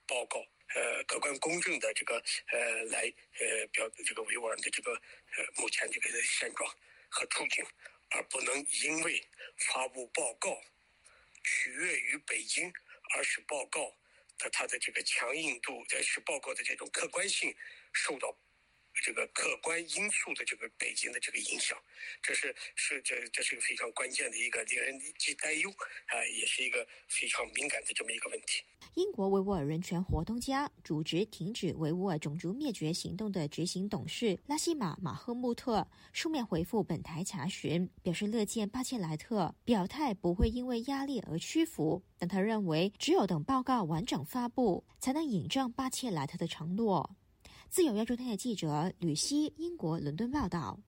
[0.07, 0.56] 报告。
[0.74, 6.68] 呃，客观公正的这个呃来呃表这个维吾尔的这个呃目前这个现状
[7.09, 7.64] 和处境，
[8.11, 9.24] 而不能因为
[9.57, 10.61] 发布报告
[11.44, 12.72] 取悦于北京，
[13.14, 13.96] 而使报告
[14.38, 17.55] 的它的这个强硬度，在使报告的这种客观性
[17.92, 18.37] 受到
[19.02, 21.76] 这个客观因素的这个北京的这个影响，
[22.22, 25.70] 这是是这这是一个非常关键的一个令人既担忧
[26.06, 28.64] 啊，也是一个非常敏感的这么一个问题。
[28.94, 47.16] 英国维吾尔人权活动家、组织停止维吾尔种族灭绝行动的执行董事拉希马·马赫穆特书面回复本台查询，表示乐见巴切莱特表态不会因为压力而屈服，但他认为只有等报告完整发布，才能引证巴切莱特的承诺。
[47.76, 50.80] 自由亚洲电台记者吕希，英国伦敦报道。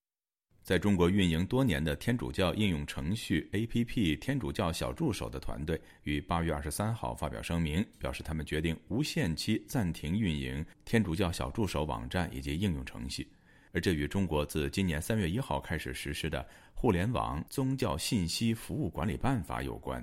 [0.63, 13.31] 在中国运营多年的天主教应用程序 APP“ 天主教小助手”的团队于八月二十三号发表声明，表示他们决定无限期暂停运营天主教小助手网站以及应用程序，
[13.73, 16.41] 而这与中国自今年三月一号开始实施的
[16.73, 20.03] 《互联网宗教信息服务管理办法》有关。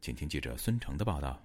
[0.00, 1.44] 请听记者孙成的报道。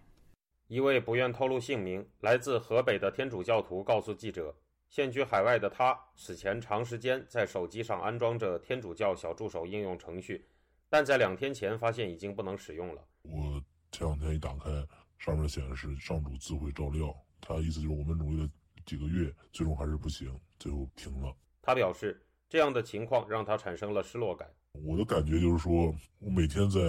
[0.67, 4.53] 一位不愿透露姓名、来自河北的天主教徒告诉记者，
[4.89, 10.47] 现居海外的他此前长时间在手机上安装着天主教小助手应用程序，
[10.89, 13.04] 但在两天前发现已经不能使用了。
[13.23, 14.69] 我前两天一打开，
[15.17, 18.50] 上面显示上主自会照料，他意思就是我们努力了
[18.86, 21.36] 几个月，最终还是不行，最后停了。
[21.62, 24.50] 他表示，这样的情况让他产生了失落感。
[24.71, 26.80] 我的感觉就是说，我每天在。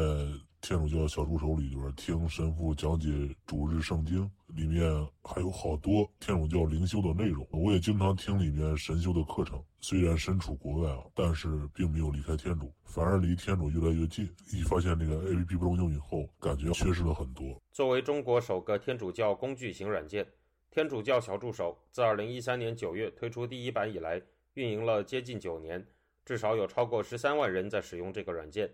[0.60, 3.08] 天主教小助手里边听神父讲解
[3.46, 4.82] 主日圣经，里面
[5.22, 7.46] 还有好多天主教灵修的内容。
[7.50, 9.62] 我也经常听里面神修的课程。
[9.80, 14.28] 虽然身处国外啊，但是并没有离开天主，反而离天主越来越近。
[14.52, 17.62] 一发现这个 APP 不能用以后，感觉缺失了很多。
[17.70, 20.26] 作为中国首个天主教工具型软件，
[20.70, 24.20] 天主教小助手自2013年9月推出第一版以来，
[24.54, 25.86] 运营了接近九年，
[26.26, 28.68] 至少有超过13万人在使用这个软件。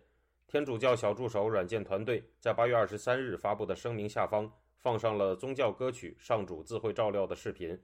[0.46, 7.78] 天主教小助手软件团队在八月二十三日发布的声明下方放上了宗教歌曲《上主自会照料》的视频，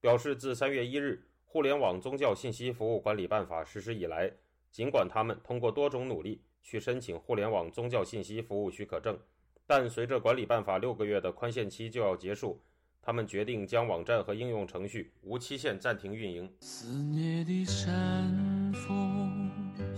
[0.00, 4.32] 表示自三月一日《互联网宗教信息服务管理办法》实施以来，
[4.70, 9.18] 尽管他们通过多种努力去申请互联网宗教信息服务许可证，
[9.66, 12.60] 但随着管理办法六个月的宽限期就要结束，
[13.02, 16.50] 他们决定将网站和应用程序无期限暂停运营。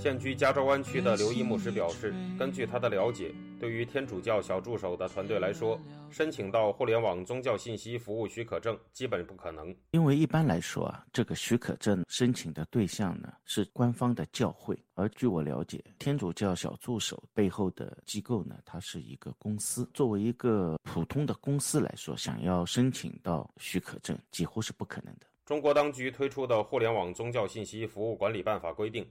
[0.07, 5.77] 现居加州湾区的刘一牧师表示，根据他的了解，对于天主教小助手的团队来说，
[6.13, 9.75] 申请到互联网宗教信息服务许可证基本不可能。
[9.91, 19.91] 因为一般来说啊，这个许可证申请的对象呢是官方的教会，而据我了解，天主教小助手背后的机构呢，它是一个公司。
[19.93, 25.27] 作为一个普通的公司来说，想要申请到许可证几乎是不可能的。
[25.45, 29.05] 中国当局推出的《互联网宗教信息服务管理办法》规定。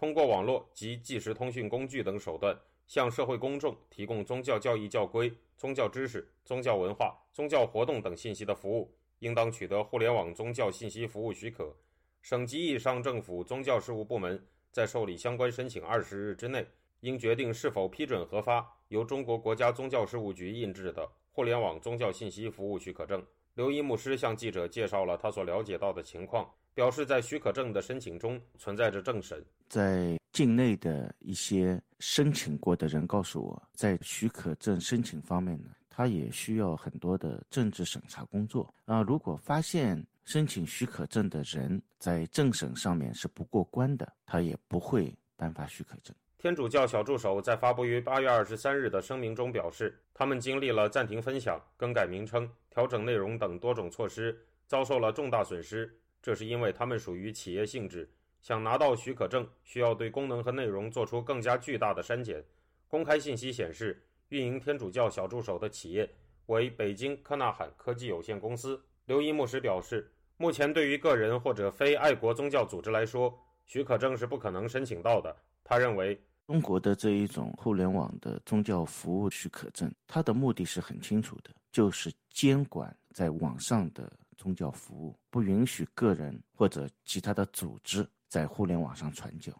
[0.00, 11.76] 通过网络及即时通讯工具等手段，向社会公众提供宗教教义教规、宗教知识、宗教文化、宗教活动等信息的服务，应当取得互联网宗教信息服务许可。
[12.22, 16.66] 省级以上政府宗教事务部门在受理相关申请二十日之内，
[17.00, 23.22] 应决定是否批准核发由中国国家宗教事务局印制的互联网宗教信息服务许可证。
[23.60, 26.48] 刘一牧师向记者介绍了他所了解到的情况。
[26.72, 39.02] 表示在许可证的申请中存在着政审，在境内的一些申请过的人告诉我，在许可证申请方面呢，他也需要很多的政治审查工作啊。
[39.02, 46.14] 如果发现申请许可证的人在政审上面是不过关的，他也不会颁发许可证。
[46.38, 55.92] 天主教小助手在发布于八月二十三日的声明中表示，他们经历了暂停分享、更改名称、调整内容等多种措施，遭受了重大损失。
[56.22, 58.08] 这是因为他们属于企业性质，
[58.40, 62.44] 想拿到许可证，需要对功能和内容做出更加巨大的删减。
[62.88, 66.08] 公开信息显示，运营天主教小助手的企业
[66.46, 68.80] 为北京科纳罕科技有限公司。
[69.06, 75.34] 刘一牧师表示，目前对于个人或者非爱国宗教组织来说，许可证是不可能申请到的。
[75.64, 84.10] 他认为，中国的这一种互联网的宗教服务许可证，它的目的是很清楚的，就是监管在网上的。
[84.40, 89.52] 宗教服务不允许个人或者其他的组织在互联网上传教。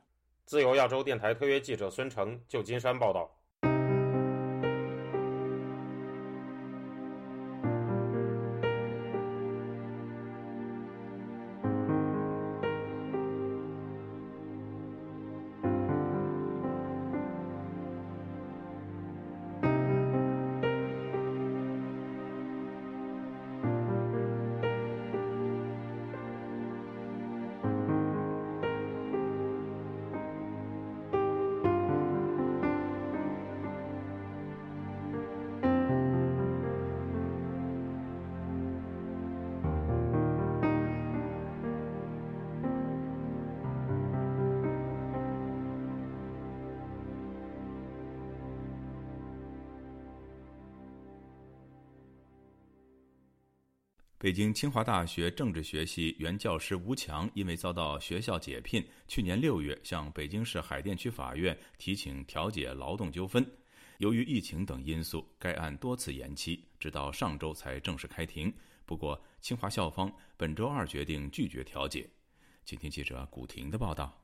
[0.46, 3.30] 自由亚洲电台特约记者孙成，旧金山报道。
[54.30, 63.44] 北京清华大学政治学系原教师吴强因为遭到学校解聘，去年六月向北京市海淀区法院提请调解劳动纠纷。
[63.98, 68.54] 由于疫情等因素，该案多次延期，直到上周才正式开庭。
[68.86, 72.08] 不过，清华校方本周二决定拒绝调解。
[72.64, 74.16] 请听记者古婷的报道。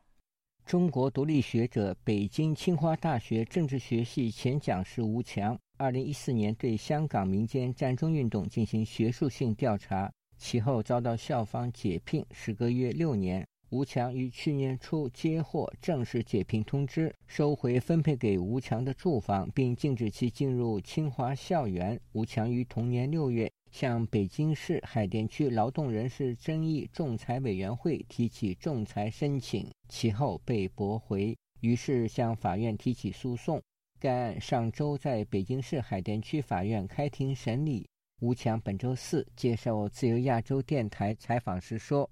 [0.64, 13.46] 中国独立学者、北京清华大学政治学系前讲师吴强，二零一四年对香港民间战争运动进行学术性调查，其后遭到校方解聘，时隔约六年。
[13.70, 22.00] 吴强于去年初接获正式解聘通知，收回分配给吴强的住房，并禁止其进入清华校园。
[22.12, 23.50] 吴强于同年六月。
[23.72, 33.60] 向北京市海淀区劳动人事争议仲裁委员会提起仲裁申请，其后被驳回，于是向法院提起诉讼。
[34.00, 37.88] 该案上周在北京市海淀区法院开庭审理。
[38.20, 42.10] 吴强本周四接受自由亚洲电台采访时说：“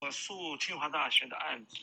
[0.00, 1.76] 我诉清华大学的案子，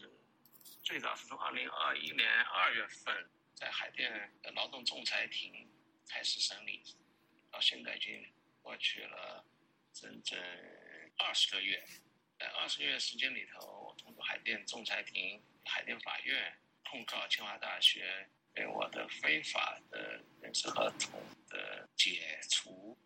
[0.84, 3.13] 最早是从二零二一年二月份
[3.55, 4.11] 在海淀
[4.55, 5.67] 劳动仲裁庭
[6.07, 6.84] 开始审理，
[7.51, 8.26] 到现在已经。”
[8.61, 9.43] 过去了
[9.93, 10.38] 整整
[11.17, 11.82] 二十个月，
[12.38, 16.53] 在二十个月时间里头，我通过海淀仲裁庭、海淀法院
[16.88, 20.00] 控告清华大学对我的非法的
[20.41, 21.20] 人事合同
[21.50, 21.58] 的
[21.95, 22.12] 解
[22.50, 22.97] 除。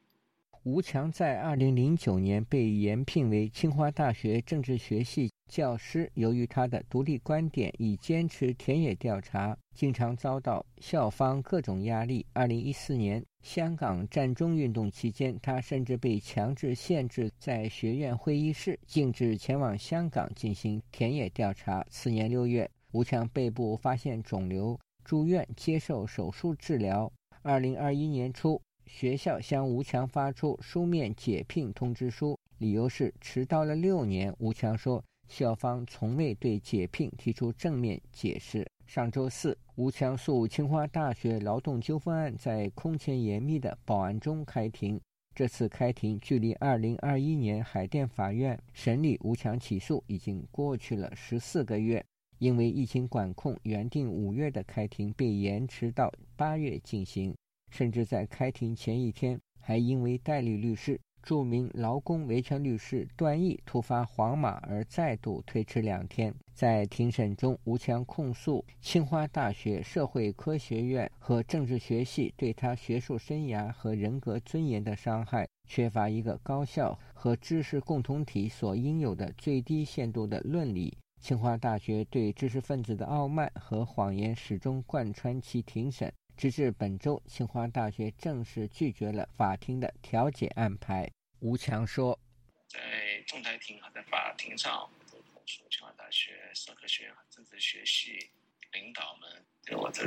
[0.63, 5.29] 吴强在二零零九年被延聘为清华大学政治学系。
[5.51, 12.25] 教师由于他的独立观点，以坚持田野调查，经常遭到校方各种压力。
[12.33, 21.85] 二零一四年香港占中运动期间，他甚至被强制限制在学院会议室，禁止前往香港进行田野调查。
[21.89, 27.11] 次年六月，吴强背部发现肿瘤，住院接受手术治疗。
[27.41, 34.33] 二零二一年初，学校向吴强发出书面解聘通知书，理由是迟到了六年。
[34.39, 35.03] 吴强说。
[35.25, 38.67] 校方从未对解聘提出正面解释。
[38.85, 44.99] 上周四，吴强诉清华大学劳动纠纷案在空前严密的保安中开庭。
[45.33, 52.05] 这次开庭距离2021年海淀法院审理吴强起诉已经过去了十四个月。
[52.43, 57.33] 因为疫情管控，原定五月的开庭被延迟到八月进行，
[57.71, 60.99] 甚至在开庭前一天，还因为代理律师。
[61.21, 66.35] 著名劳工维权律师段毅突发黄码而再度推迟两天。
[66.53, 80.97] 在庭审中，吴强控诉清华大学社会科学院和政治学系对他学术生涯和人格尊严的伤害，缺乏一个高校和知识共同体所应有的最低限度的论理。
[81.23, 86.13] 清华大学对知识分子的傲慢和谎言始终贯穿其庭审。
[86.35, 91.09] 直至本周，清华大学正式拒绝了法庭的调解安排。
[91.39, 92.19] 吴强说
[92.67, 92.77] ：“在
[93.25, 98.29] 仲裁庭和在法庭上，都控诉清华大学社科学院和政治学系
[98.73, 100.03] 领导们对我的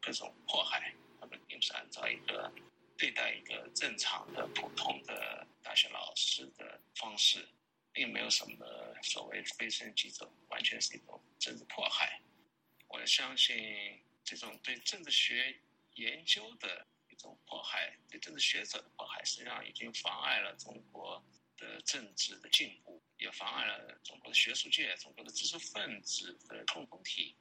[0.00, 0.92] 各种迫害。
[1.20, 2.52] 他们并不是按照一个
[2.98, 7.46] 对待一个正常的、普通的大学老师的方式，
[7.92, 8.66] 并没有什么
[9.02, 12.20] 所谓非身即走，完全是一种政治迫害。
[12.88, 15.52] 我相信。”这种对政治学
[15.94, 21.20] 研究的一种迫害，对政治学者的迫害，实际上已经妨碍了中国
[21.56, 27.34] 的政治的进步，也妨碍了中国的学术界、中国的知识分子的共同体。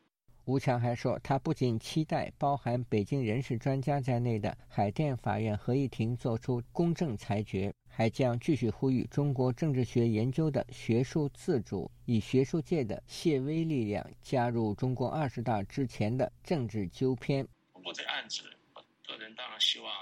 [0.45, 17.47] 吴强还说，他不仅期待包含北京人事专家在内的海淀法院合议庭作出公正裁决，还将继续呼吁中国政治学研究的学术自主，以学术界的谢威力量加入中国二十大之前的政治纠偏。
[17.73, 19.93] 通过这个案子，我个人当然希望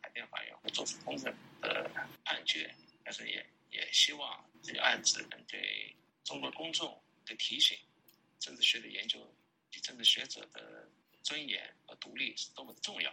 [0.00, 1.90] 海淀法院会做出公正的
[2.24, 2.72] 判决，
[3.02, 6.96] 但是也也希望这个案子能对中国公众
[7.26, 7.76] 的提醒，
[8.38, 9.18] 政治学的研究
[9.72, 9.80] 及。
[9.80, 10.86] 政治学者的
[11.22, 13.10] 尊严和独立是多么的重要。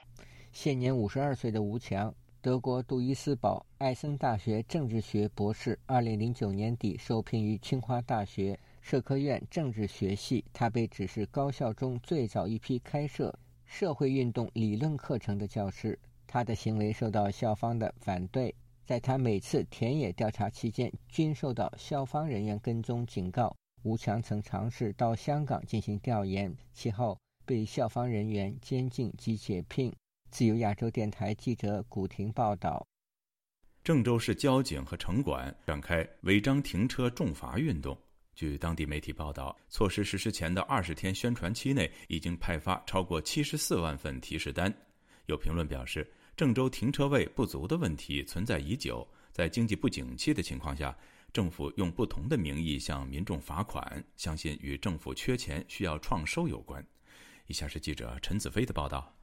[0.52, 2.14] 现年五十二岁的吴强，
[2.46, 10.46] 德国杜伊斯堡艾森大学政治学博士，二零零九年底受聘于清华大学社科院政治学系。
[10.54, 13.34] 他被指是高校中最早一批开设
[13.66, 15.98] 社会运动理论课程的教师。
[16.28, 18.54] 他的行为受到校方的反对，
[18.86, 23.56] 在他每次田野调查期间，均受到校方人员跟踪警告。
[23.82, 29.92] 吴强曾尝试到香港进行调研，其后被校方人员监禁及解聘。
[30.36, 32.86] 自由亚洲电台记者古婷报道：
[33.86, 37.98] 郑州市交警和城管展开违章停车重罚运动。
[38.34, 44.70] 据当地媒体报道，措施实施前的二十天宣传期内，已经派发超过七十四万份提示单。
[45.28, 46.06] 有评论表示，
[46.36, 49.08] 郑州停车位不足的问题存在已久。
[49.32, 50.94] 在经济不景气的情况下，
[51.32, 56.86] 政府用不同的名义向民众罚款，相信与政府缺钱需要创收有关。
[57.48, 59.16] 以下是记者陈子飞的报道：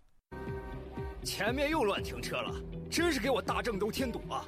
[1.25, 2.55] 前面又乱停车了，
[2.91, 4.45] 真是给我大郑州添堵啊！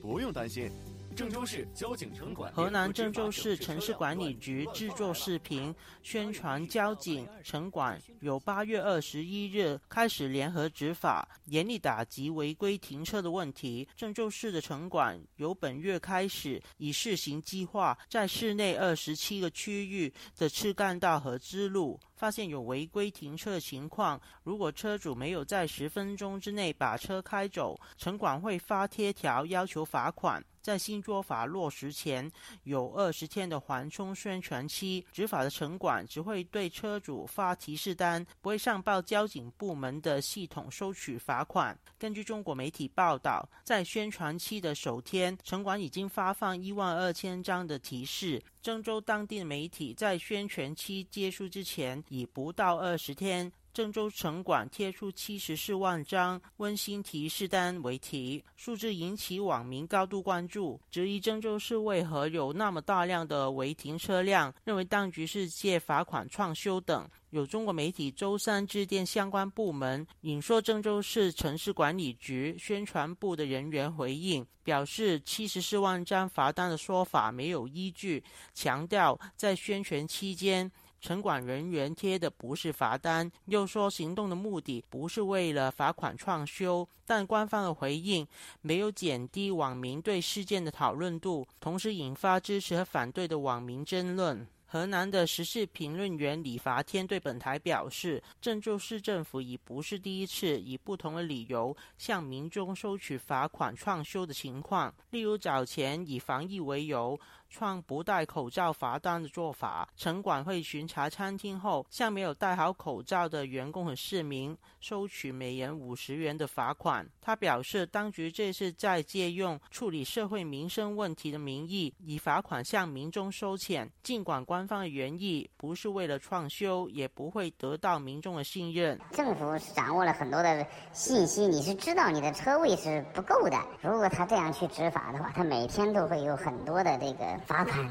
[0.00, 0.70] 不用担心。
[1.16, 13.88] 郑州市交警城管河南郑州市城市管理局制作视频宣传，交警城管由八月二十一日开始联合执法，严厉打击违规停车的问题。
[13.96, 30.44] 郑州市的城管由本月开始以试行计划，在市内二十七个区域的次干道和支路发现有违规停车的情况，如果车主没有在十分钟之内把车开走，城管会发贴条要求罚款。
[30.66, 32.28] 在新做法落实前，
[32.64, 41.78] 有二十天的缓冲宣传期，执法的城管只会对车主发提示单，不会上报交警部门的系统收取罚款。
[41.96, 48.42] 根据中国媒体报道，在宣传期的首天，城管已经发放一万二千张的提示。
[48.60, 53.52] 郑州当地的媒体在宣传期结束之前，已不到二十天。
[53.76, 67.06] 郑州城管贴出七十四万张温馨提示单为题，数字引起网民高度关注，质疑郑州市为何有那么大量的违停车辆，认为当局是借罚款创收等。
[67.30, 78.24] 有中国媒体周三致电相关部门，引说郑州市城市管理局宣传部的人员回应，表示七十四万张罚单的说法没有依据，
[78.54, 80.72] 强调在宣传期间。
[81.00, 88.26] 城管人员贴的不是罚单，又说行动的目的不是为了罚款创收，但官方的回应
[88.60, 94.46] 没有减低网民对事件的讨论度，同时引发支持和反对的网民争论。
[94.68, 107.18] 河南的时事评论员李伐天对本台表示，郑州市政府已不是第一次以不同的理由向民众收取罚款创收的情况，例如早前以防疫为由。
[107.48, 117.06] 创不戴口罩罚单的做法，城管会巡查餐厅后，向没有戴好口罩的员工和市民收取每人五十元的罚款。
[117.20, 123.90] 他表示，当局这是在借用处理社会民生问题的名义，以罚款向民众收钱。
[124.02, 128.98] 尽管官方的原意不是为了创修，也不会得到民众的信任。
[129.12, 133.56] 政府掌握了很多的信息，你是知道你的车位是不够的。
[133.80, 137.35] 如果他这样去执法的话，他每天都会有很多的这个。
[137.44, 137.88] 罚款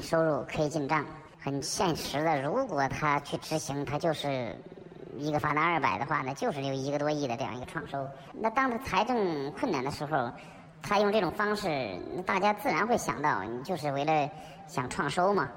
[0.00, 1.04] 收入可以进账，
[1.40, 2.40] 很现实的。
[2.42, 4.56] 如果他去执行，他就是
[5.16, 8.06] 一个罚单二百的话，那就是有一个多亿的这样一个创收。
[8.32, 10.30] 那当他财政困难的时候，
[10.82, 11.68] 他用这种方式，
[12.24, 14.30] 大家自然会想到，你就是为了
[14.66, 15.48] 想创收嘛。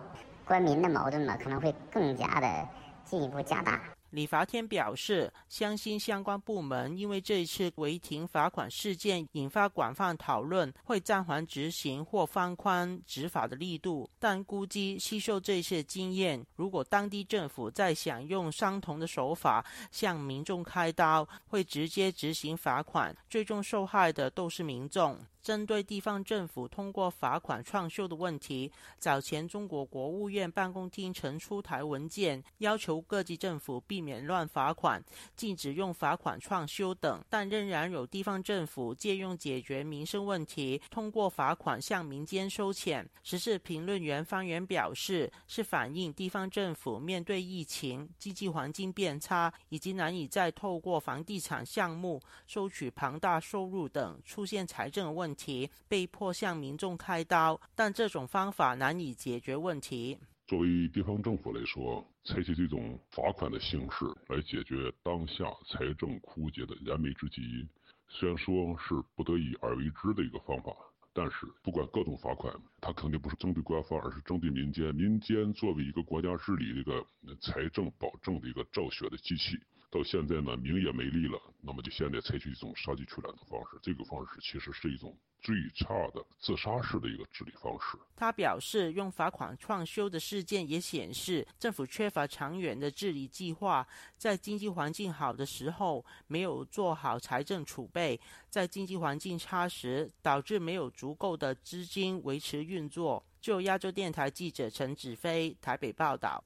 [0.45, 2.67] 官民的矛盾嘛，可能会更加的
[3.05, 3.79] 进一步加大。
[4.11, 14.09] 李伐天表示，相信相关部门因为这一次违停罚款事件引发广泛讨论，会暂缓执行或放宽执法的力度。
[14.19, 25.17] 但估计吸收这些经验，如果当地政府再想用相同的手法向民众开刀，会直接执行罚款，最终受害的都是民众。
[25.41, 35.03] 针对地方政府通过罚款创收的问题，早前中国国务院办公厅曾出台文件，要求各级政府避免乱罚款，
[35.35, 37.23] 禁止用罚款创收等。
[37.29, 43.07] 但仍然有地方政府借用解决民生问题，通过罚款向民间收钱。
[43.21, 55.11] 时事评论员方源表示，是反映地方政府面对疫情、经济环境变差，以及难以再透过房地产项目收取庞大收入等，出现财政。
[55.11, 60.17] 问题被迫向民众开刀，但这种方法难以解决问题。
[60.51, 67.65] 作为地方政府来说，采取这种罚款的形式来解决当下财政枯竭的燃眉之急，
[68.09, 70.75] 虽然说是不得已而为之的一个方法，
[71.13, 74.93] 但是不管各种罚款，它肯定不是针对官方，而是针对民间。
[74.93, 77.07] 民间作为一个国家治理的一个
[77.39, 79.57] 财政保证的一个造血的机器。
[79.91, 87.97] 到现在呢，名也没利了，那么就现在采取一种杀鸡取卵的方式，这个方式其实是一种最差的自杀式的一个治理方式。
[88.15, 93.85] 他表示，用罚款创收的事件也显示，政府缺乏长远的治理计划，
[94.15, 98.17] 在经济环境好的时候没有做好财政储备，
[98.49, 103.21] 在经济环境差时导致没有足够的资金维持运作。
[103.41, 106.41] 就亚洲电台记者陈子飞台北报道。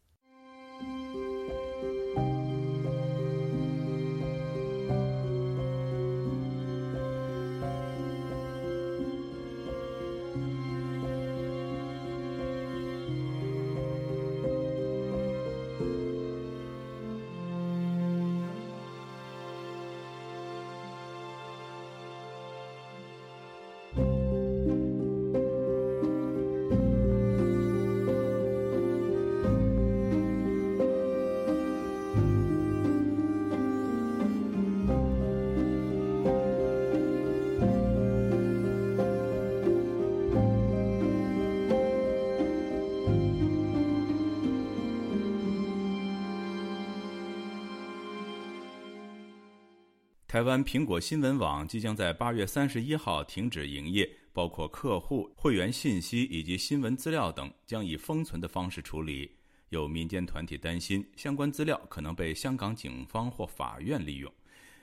[50.35, 59.31] 台湾苹果新闻网即将在八月三十一号停止营业，包括客户、会员信息以及新闻资料等将以封存的方式处理。
[59.69, 64.29] 有民间团体担心，相关资料可能被香港警方或法院利用。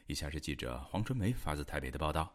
[0.07, 2.34] 以下是记者黄春梅发自台北的报道：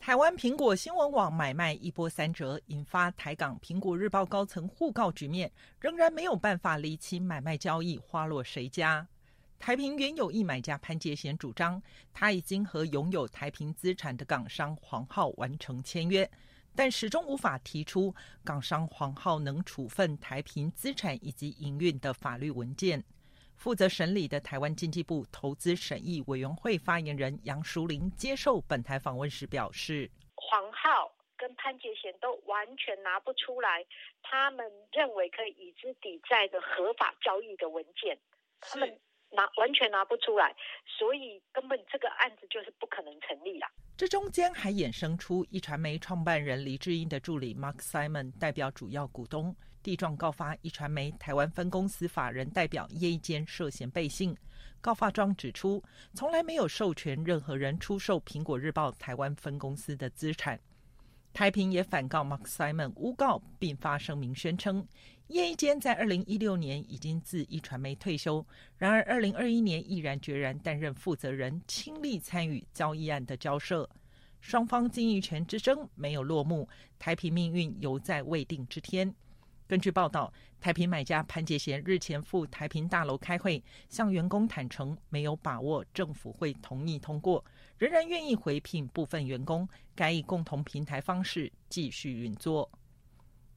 [0.00, 9.06] 台湾苹果新闻网买卖一波三折，引发台港苹果日报高层互告局面，仍然没有办法厘清买卖交易花落谁家。
[9.58, 11.82] 台平原有意买家潘杰贤主张，
[12.12, 16.30] 他已经和拥有台平资产的港商黄浩完成签约，
[16.74, 23.02] 但始终无法提出港商黄浩能处分台平资产以及营运的法律文件。
[23.56, 33.84] 负责审理的台湾经济部投资审议委员会发言人杨淑玲接受本台访问时表示：“黄浩跟潘杰贤都完全拿不出来，
[34.22, 38.16] 他们认为可以以资抵债的合法交易的文件，
[38.60, 38.96] 他们。”
[39.36, 40.52] 拿完全拿不出来，
[40.84, 43.68] 所以根本这个案子就是不可能成立了。
[43.96, 54.36] 这中间还衍生出一传媒创办人李志英的助理 Mark Simon 代表主要股东，地状告发一传媒台湾分公司法人代表叶一坚涉嫌背信。
[54.80, 55.82] 告发状指出，
[56.14, 60.58] 从来没有授权任何人出售苹果日报台湾分公司的资产。
[61.32, 64.86] 台平也反告 Mark Simon 诬告，并发声明宣称。
[65.28, 68.46] 叶一坚在二零一六年已经自一传媒退休，
[68.78, 73.88] 然而二零二一年毅然决然担任负责人，亲力参与交易案的交涉。
[74.40, 76.68] 双方经营权之争没有落幕，
[76.98, 79.12] 台平命运犹在未定之天。
[79.66, 87.44] 根据报道，台平买家潘杰贤日前赴台平大楼开会，向员工坦诚没有把握政府会同意通过，
[87.76, 92.70] 仍然愿意回聘部分员工，改以共同平台方式继续运作。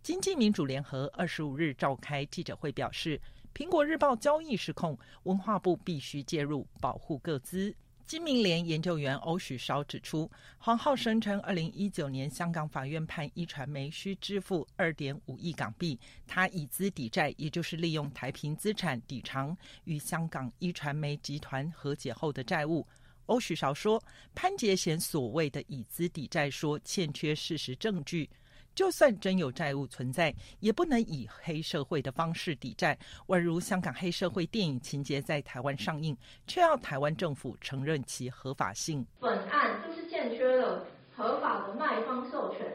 [0.01, 3.19] 经济民主联合二十五日召开记者会，表示
[3.53, 7.75] 苹果日报交易失控，文化部必须介入保护各资。
[8.07, 10.27] 金明联研究员欧许绍指出，
[10.57, 22.87] 黄浩声称二零一九年香港法院判一传媒需支付二点五亿港币，他以资抵债，也就是利用台平资产抵偿与香港一传媒集团和解后的债务。
[23.27, 28.27] 欧许韶说，潘杰贤所谓的以资抵债说欠缺事实证据。
[28.75, 32.97] 就算真有债务存在，也不能以黑社会的方式抵债。
[33.27, 36.15] 宛如香港黑社会电影情节在台湾上映，
[36.47, 39.05] 却要台湾政府承认其合法性。
[39.19, 42.65] 本案就是欠缺了合法的卖方授权，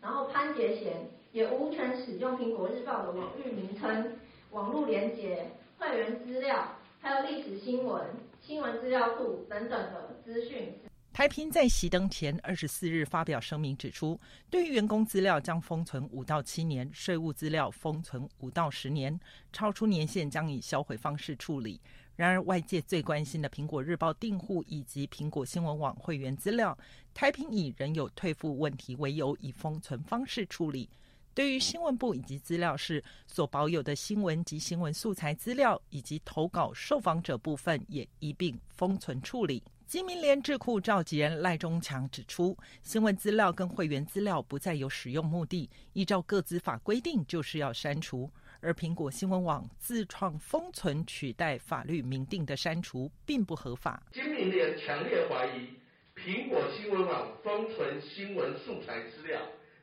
[0.00, 4.18] 然后潘杰贤也无权使用苹果日报的网域名称、
[4.50, 8.04] 网络连接、会员资料，还有历史新闻、
[8.40, 10.74] 新闻资料库等等的资讯。
[11.14, 19.16] 台平在熄灯前二十四日发表声明，指出对于员工资料将封存五到七年，税务资料封存五到十年，
[19.52, 21.80] 超出年限将以销毁方式处理。
[22.16, 26.76] 然而，外界最关心的苹果日报订户以及苹果新闻网会员资料，
[27.14, 30.90] 台平以仍有退付问题为由，以封存方式处理。
[31.32, 39.62] 对于新闻部以及资料室所保有的新闻及新闻素材资料，以及投稿受访者部分，也一并封存处理。
[39.86, 48.28] 金明联智库召集人赖中强指出，新闻资料跟会员资料不再有使用目的，依照各资法规定就是要删除。
[48.60, 54.02] 而苹果新闻网自创封存取代法律明定的删除，并不合法。
[54.10, 55.68] 金明联强烈怀疑，
[56.16, 59.38] 苹果新闻网封存新闻素材资料，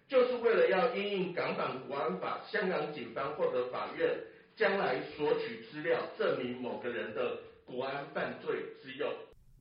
[0.09, 4.09] 就是为了要因应港版国安法，香港警方或者法院
[4.57, 9.07] 将来索取资料，证明某个人的国安犯罪之用。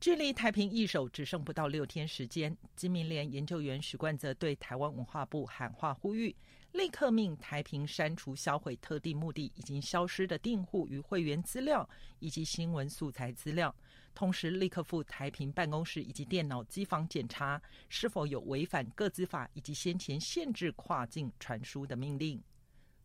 [0.01, 6.35] 距离太平一手只剩不到六天时间，金明联研究员许冠泽对台湾文化部喊话呼吁，
[6.71, 11.87] 立刻命台平删除销毁特定目的已经消失的订户与会员资料
[12.17, 13.73] 以及新闻素材资料，
[14.15, 22.41] 同时立刻赴台平办公室以及电脑机房检查是否有违反各资法以及先前限制跨境传输的命令。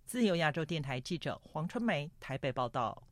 [0.06, 3.06] 自由亚洲电台记者黄春梅台北报道。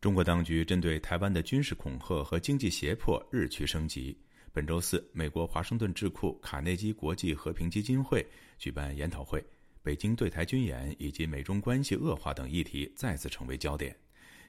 [0.00, 4.16] 中国当局针对台湾的军事恐吓和经济胁迫日趋升级。
[4.50, 8.26] 本周四，美国华盛顿智库卡内基国际和平基金会
[8.56, 9.44] 举办研讨会，
[9.82, 13.94] 北京对台军演以及美中关系恶化等议题再次成为焦点。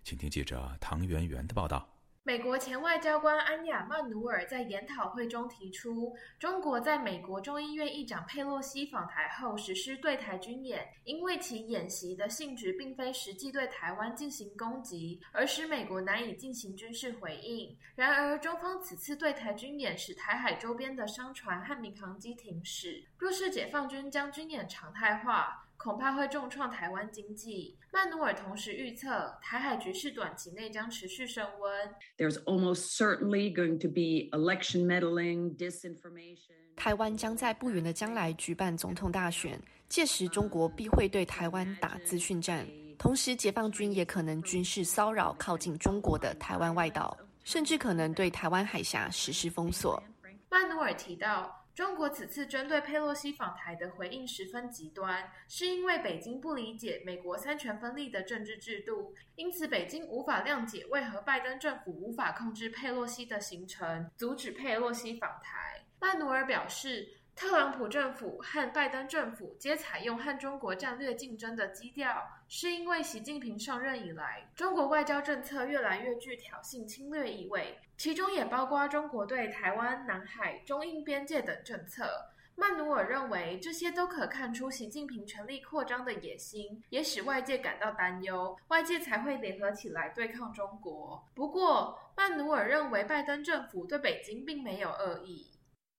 [0.05, 1.85] 请听记者唐媛媛的报道。
[2.23, 17.75] 美国前外交官安雅曼努尔在研讨会中提出，中国在美国众议院议长佩洛西访台后实施对台军演，因为其演习的性质并非实际对台湾进行攻击，而使美国难以进行军事回应。
[17.95, 23.03] 然而，中方此次对台军演使台海周边的商船和民航机停驶。
[23.17, 27.75] 若是解放军将军演常态化，恐怕会重创台湾经济。
[27.91, 31.89] 曼努尔同时预测，台海局势短期内将持续升温。
[32.19, 36.53] There's almost certainly going to be election meddling, disinformation.
[36.75, 39.59] 台湾将在不远的将来举办总统大选，
[39.89, 42.63] 届时中国必会对台湾打资讯战，
[42.99, 50.01] 同时解放军也可能军事骚扰靠近中国的台湾外岛，甚至可能对台湾海峡实施封锁。
[50.47, 51.57] 曼努尔提到。
[51.73, 65.83] 中国此次针对佩洛西访台的回应十分极端，是因为北京不理解美国三权分立的政治制度，因此北京无法谅解为何拜登政府无法控制佩洛西的行程，阻止佩洛西访台。
[65.99, 67.20] 曼努尔表示。
[67.41, 82.05] 特朗普政府和拜登政府皆采用和中国战略竞争的基调，是因为习近平上任以来，中国外交政策越来越具挑衅侵略意味，其中也包括中国对台湾、南海、中印边界等政策。
[82.53, 91.27] 曼努尔认为，这些都可看出习近平权力扩张的野心，也使外界感到担忧，外界才会联合起来对抗中国。
[91.33, 95.47] 不过，曼努尔认为，拜登政府对北京并没有恶意。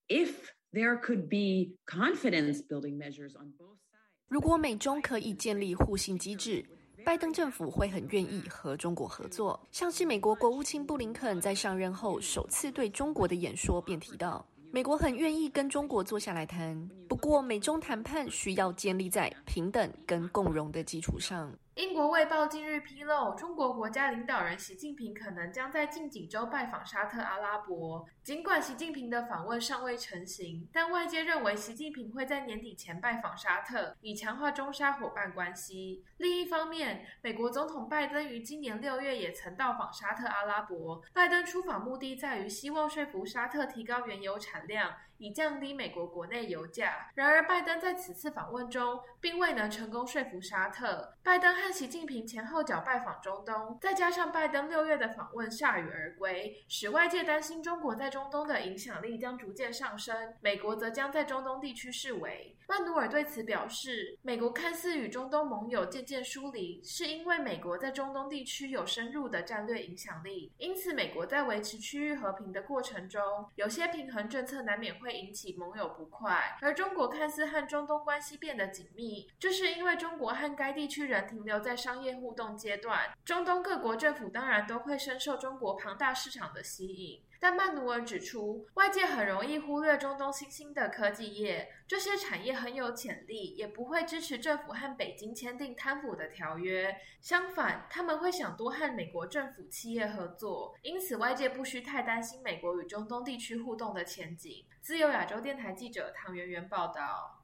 [0.07, 0.35] If
[0.73, 4.29] there could be confidence building measures on both sides.
[4.29, 6.65] 如果美中可以建立互信机制，
[7.05, 9.61] 拜登政府会很愿意和中国合作。
[9.71, 21.53] 像是美国国务卿布林肯在上任后首次对中国的演说便提到，美国很愿意跟中国坐下来谈，不过美中谈判需要建立在平等跟共荣的基础上。
[21.75, 28.07] 英国《卫报》近日披露，中国国家领导人习近平可能将在近几周拜访沙特阿拉伯。
[28.23, 36.05] 尽管习近平的访问尚未成型，但外界认为习近平会在年底前拜访沙特，以强化中沙伙伴关系。
[36.19, 41.03] 另一方面，美国总统拜登于今年六月也曾到访沙特阿拉伯。
[41.15, 44.93] 拜登出访目的在于希望说服沙特提高原油产量。
[45.23, 47.09] 以降低美国国内油价。
[47.15, 51.17] 然而，拜登在此次访问中并未能成功说服沙特。
[51.23, 62.57] 拜登和习近平前后脚拜访中东，再加上拜登六月的访问铩羽而归，使外界担心中国在中东的影响力将逐渐上升，美国则将在中东地区视为。
[62.73, 70.51] 曼努尔对此表示，美国看似与中东盟友渐渐疏离，是因为美国在中东地区有深入的战略影响力。
[70.57, 73.21] 因此，美国在维持区域和平的过程中，
[73.57, 75.13] 有些平衡政策难免会。
[75.13, 83.13] 引起盟友不快，而中国看似和中东关系变得紧密，这是因为中国和该地区仍停留在商业互动阶段。
[83.23, 87.21] 中东各国政府当然都会深受中国庞大市场的吸引。
[87.43, 96.97] 但曼努尔指出，外界很容易忽略中东新兴的科技业，这些产业很有潜力，也不会支持政府和北京签订贪腐的条约。
[97.21, 104.65] 相反，他们会想多和美国政府企业合作，因此外界不需太担心美国与中东地区互动的前景。
[104.81, 107.42] 自由亚洲电台记者唐媛媛报道。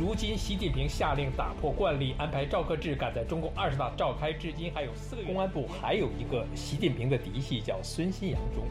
[0.00, 5.28] 如今，习近平下令打破惯例，安排赵克志赶在中共二十大召开至今还有四个月。
[5.28, 8.64] 公安部还有一个习近平的嫡系，叫孙新阳中。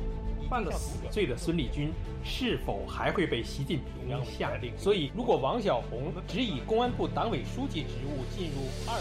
[0.49, 1.91] 犯了死罪的孙立军
[2.23, 4.75] 是否还会被习近平下令？
[4.75, 8.99] 所以，如果王晓红只以公安部党委书记职务进入二，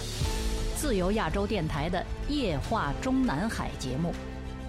[0.77, 4.13] 自由亚洲电台的夜话中南海节目，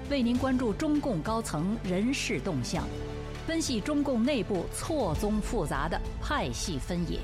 [0.09, 2.87] 为您关注中共高层人事动向，
[3.45, 7.19] 分析中共内部错综复杂的派系分野。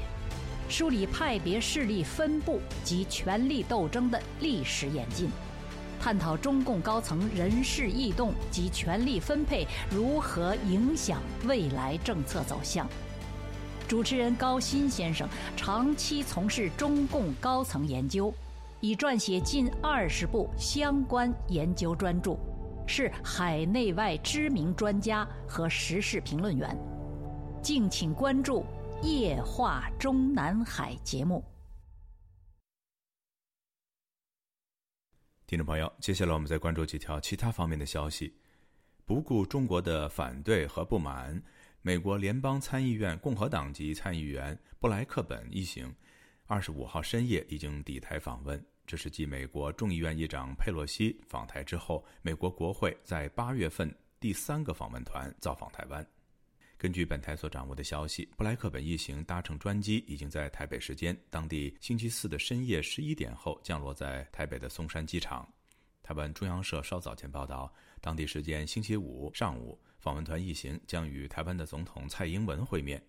[0.67, 5.29] 梳理派别势力分布及权力斗争的历史演进，
[5.99, 12.87] 探讨中共高层人事异动及权力分配如何影响未来政策走向。
[13.87, 18.33] 主持人高鑫先生长期从事中共高层研究，
[18.81, 22.35] 已撰写近二十部相关研究专著，
[22.87, 26.75] 是海内外知名专家和时事评论员。
[27.61, 28.65] 敬请关注。
[29.01, 31.43] 夜话中南海节目，
[35.45, 38.33] 听众朋友，接下来我们再关注几条其他方面的消息。
[39.05, 41.39] 不顾中国的反对和不满，
[41.81, 45.93] 美国联邦参议院共和党籍参议员布莱克本一行，
[46.47, 48.63] 二十五号深夜已经抵台访问。
[48.87, 56.05] 这是继美国众议院议长佩洛西访台之后，美国国会在八月份第三个访问团造访台湾。
[56.85, 65.51] 根据本台所掌握的消息，布莱克本一行搭乘专机已经在台北时间当地星期四的深夜十一点后降落在台北的松山机场。
[66.03, 73.03] 台湾中央社稍早前报道，当地时间星期五上午，访问团一行将与台湾的总统蔡英文会面。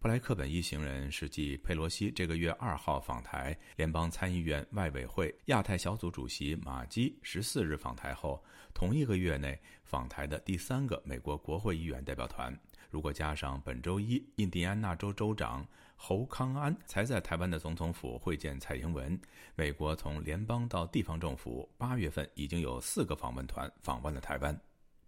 [0.00, 8.42] 布莱克本一行人是继佩洛西这个月二号访台，联邦参议院外委会亚太小组主席马基十四日访台后，
[8.74, 12.52] 同一个月内访台的第三个美国国会议员代表团。
[12.94, 15.66] 如果加上本周一印第安纳州州长
[15.96, 19.20] 侯康安才在台湾的总统府会见蔡英文，
[19.56, 24.56] 美国从联邦到地方政府，八月份已经有四个访问团访问了台湾。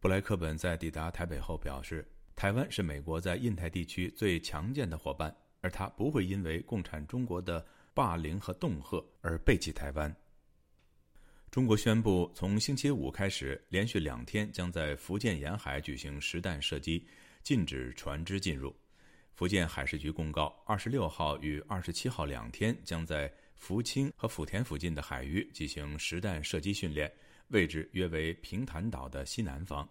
[0.01, 2.05] 布莱克本在抵达台北后表示。
[2.35, 7.65] 台湾是美国在印太地区最强健的伙伴，而他不会因为共产中国的
[7.95, 10.15] 霸凌和恫吓而背弃台湾。
[11.51, 17.07] 中国宣布，从星期五开始，连续两天将在福建沿海举行实弹射击，
[17.47, 18.75] 禁止船只进入。
[19.33, 27.09] 福建海事局公告，二十六号与二十七号两天将在福清和福田附近的海域进行实弹射击训练，
[27.51, 29.89] 位置约为平潭岛的西南方。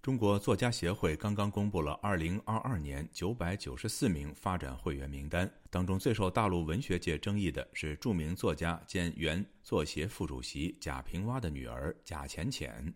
[0.00, 12.94] 中国作家协会刚刚公布了2022年994名发展会员名单，当中最受大陆文学界争议的是著名作家兼原作协副主席贾平凹的女儿贾浅浅。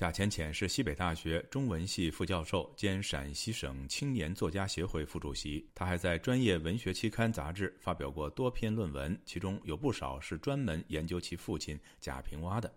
[0.00, 12.74] 贾浅浅是西北大学中文系副教授兼陕西省青年作家协会副主席，他还在专业文学期刊杂志发表过多篇论文，其中有不少是专门研究其父亲贾平凹的。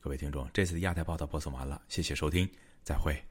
[0.00, 2.50] 各位听众，这次的亚太报道播送完了，谢谢收听。
[2.82, 3.22] 再会。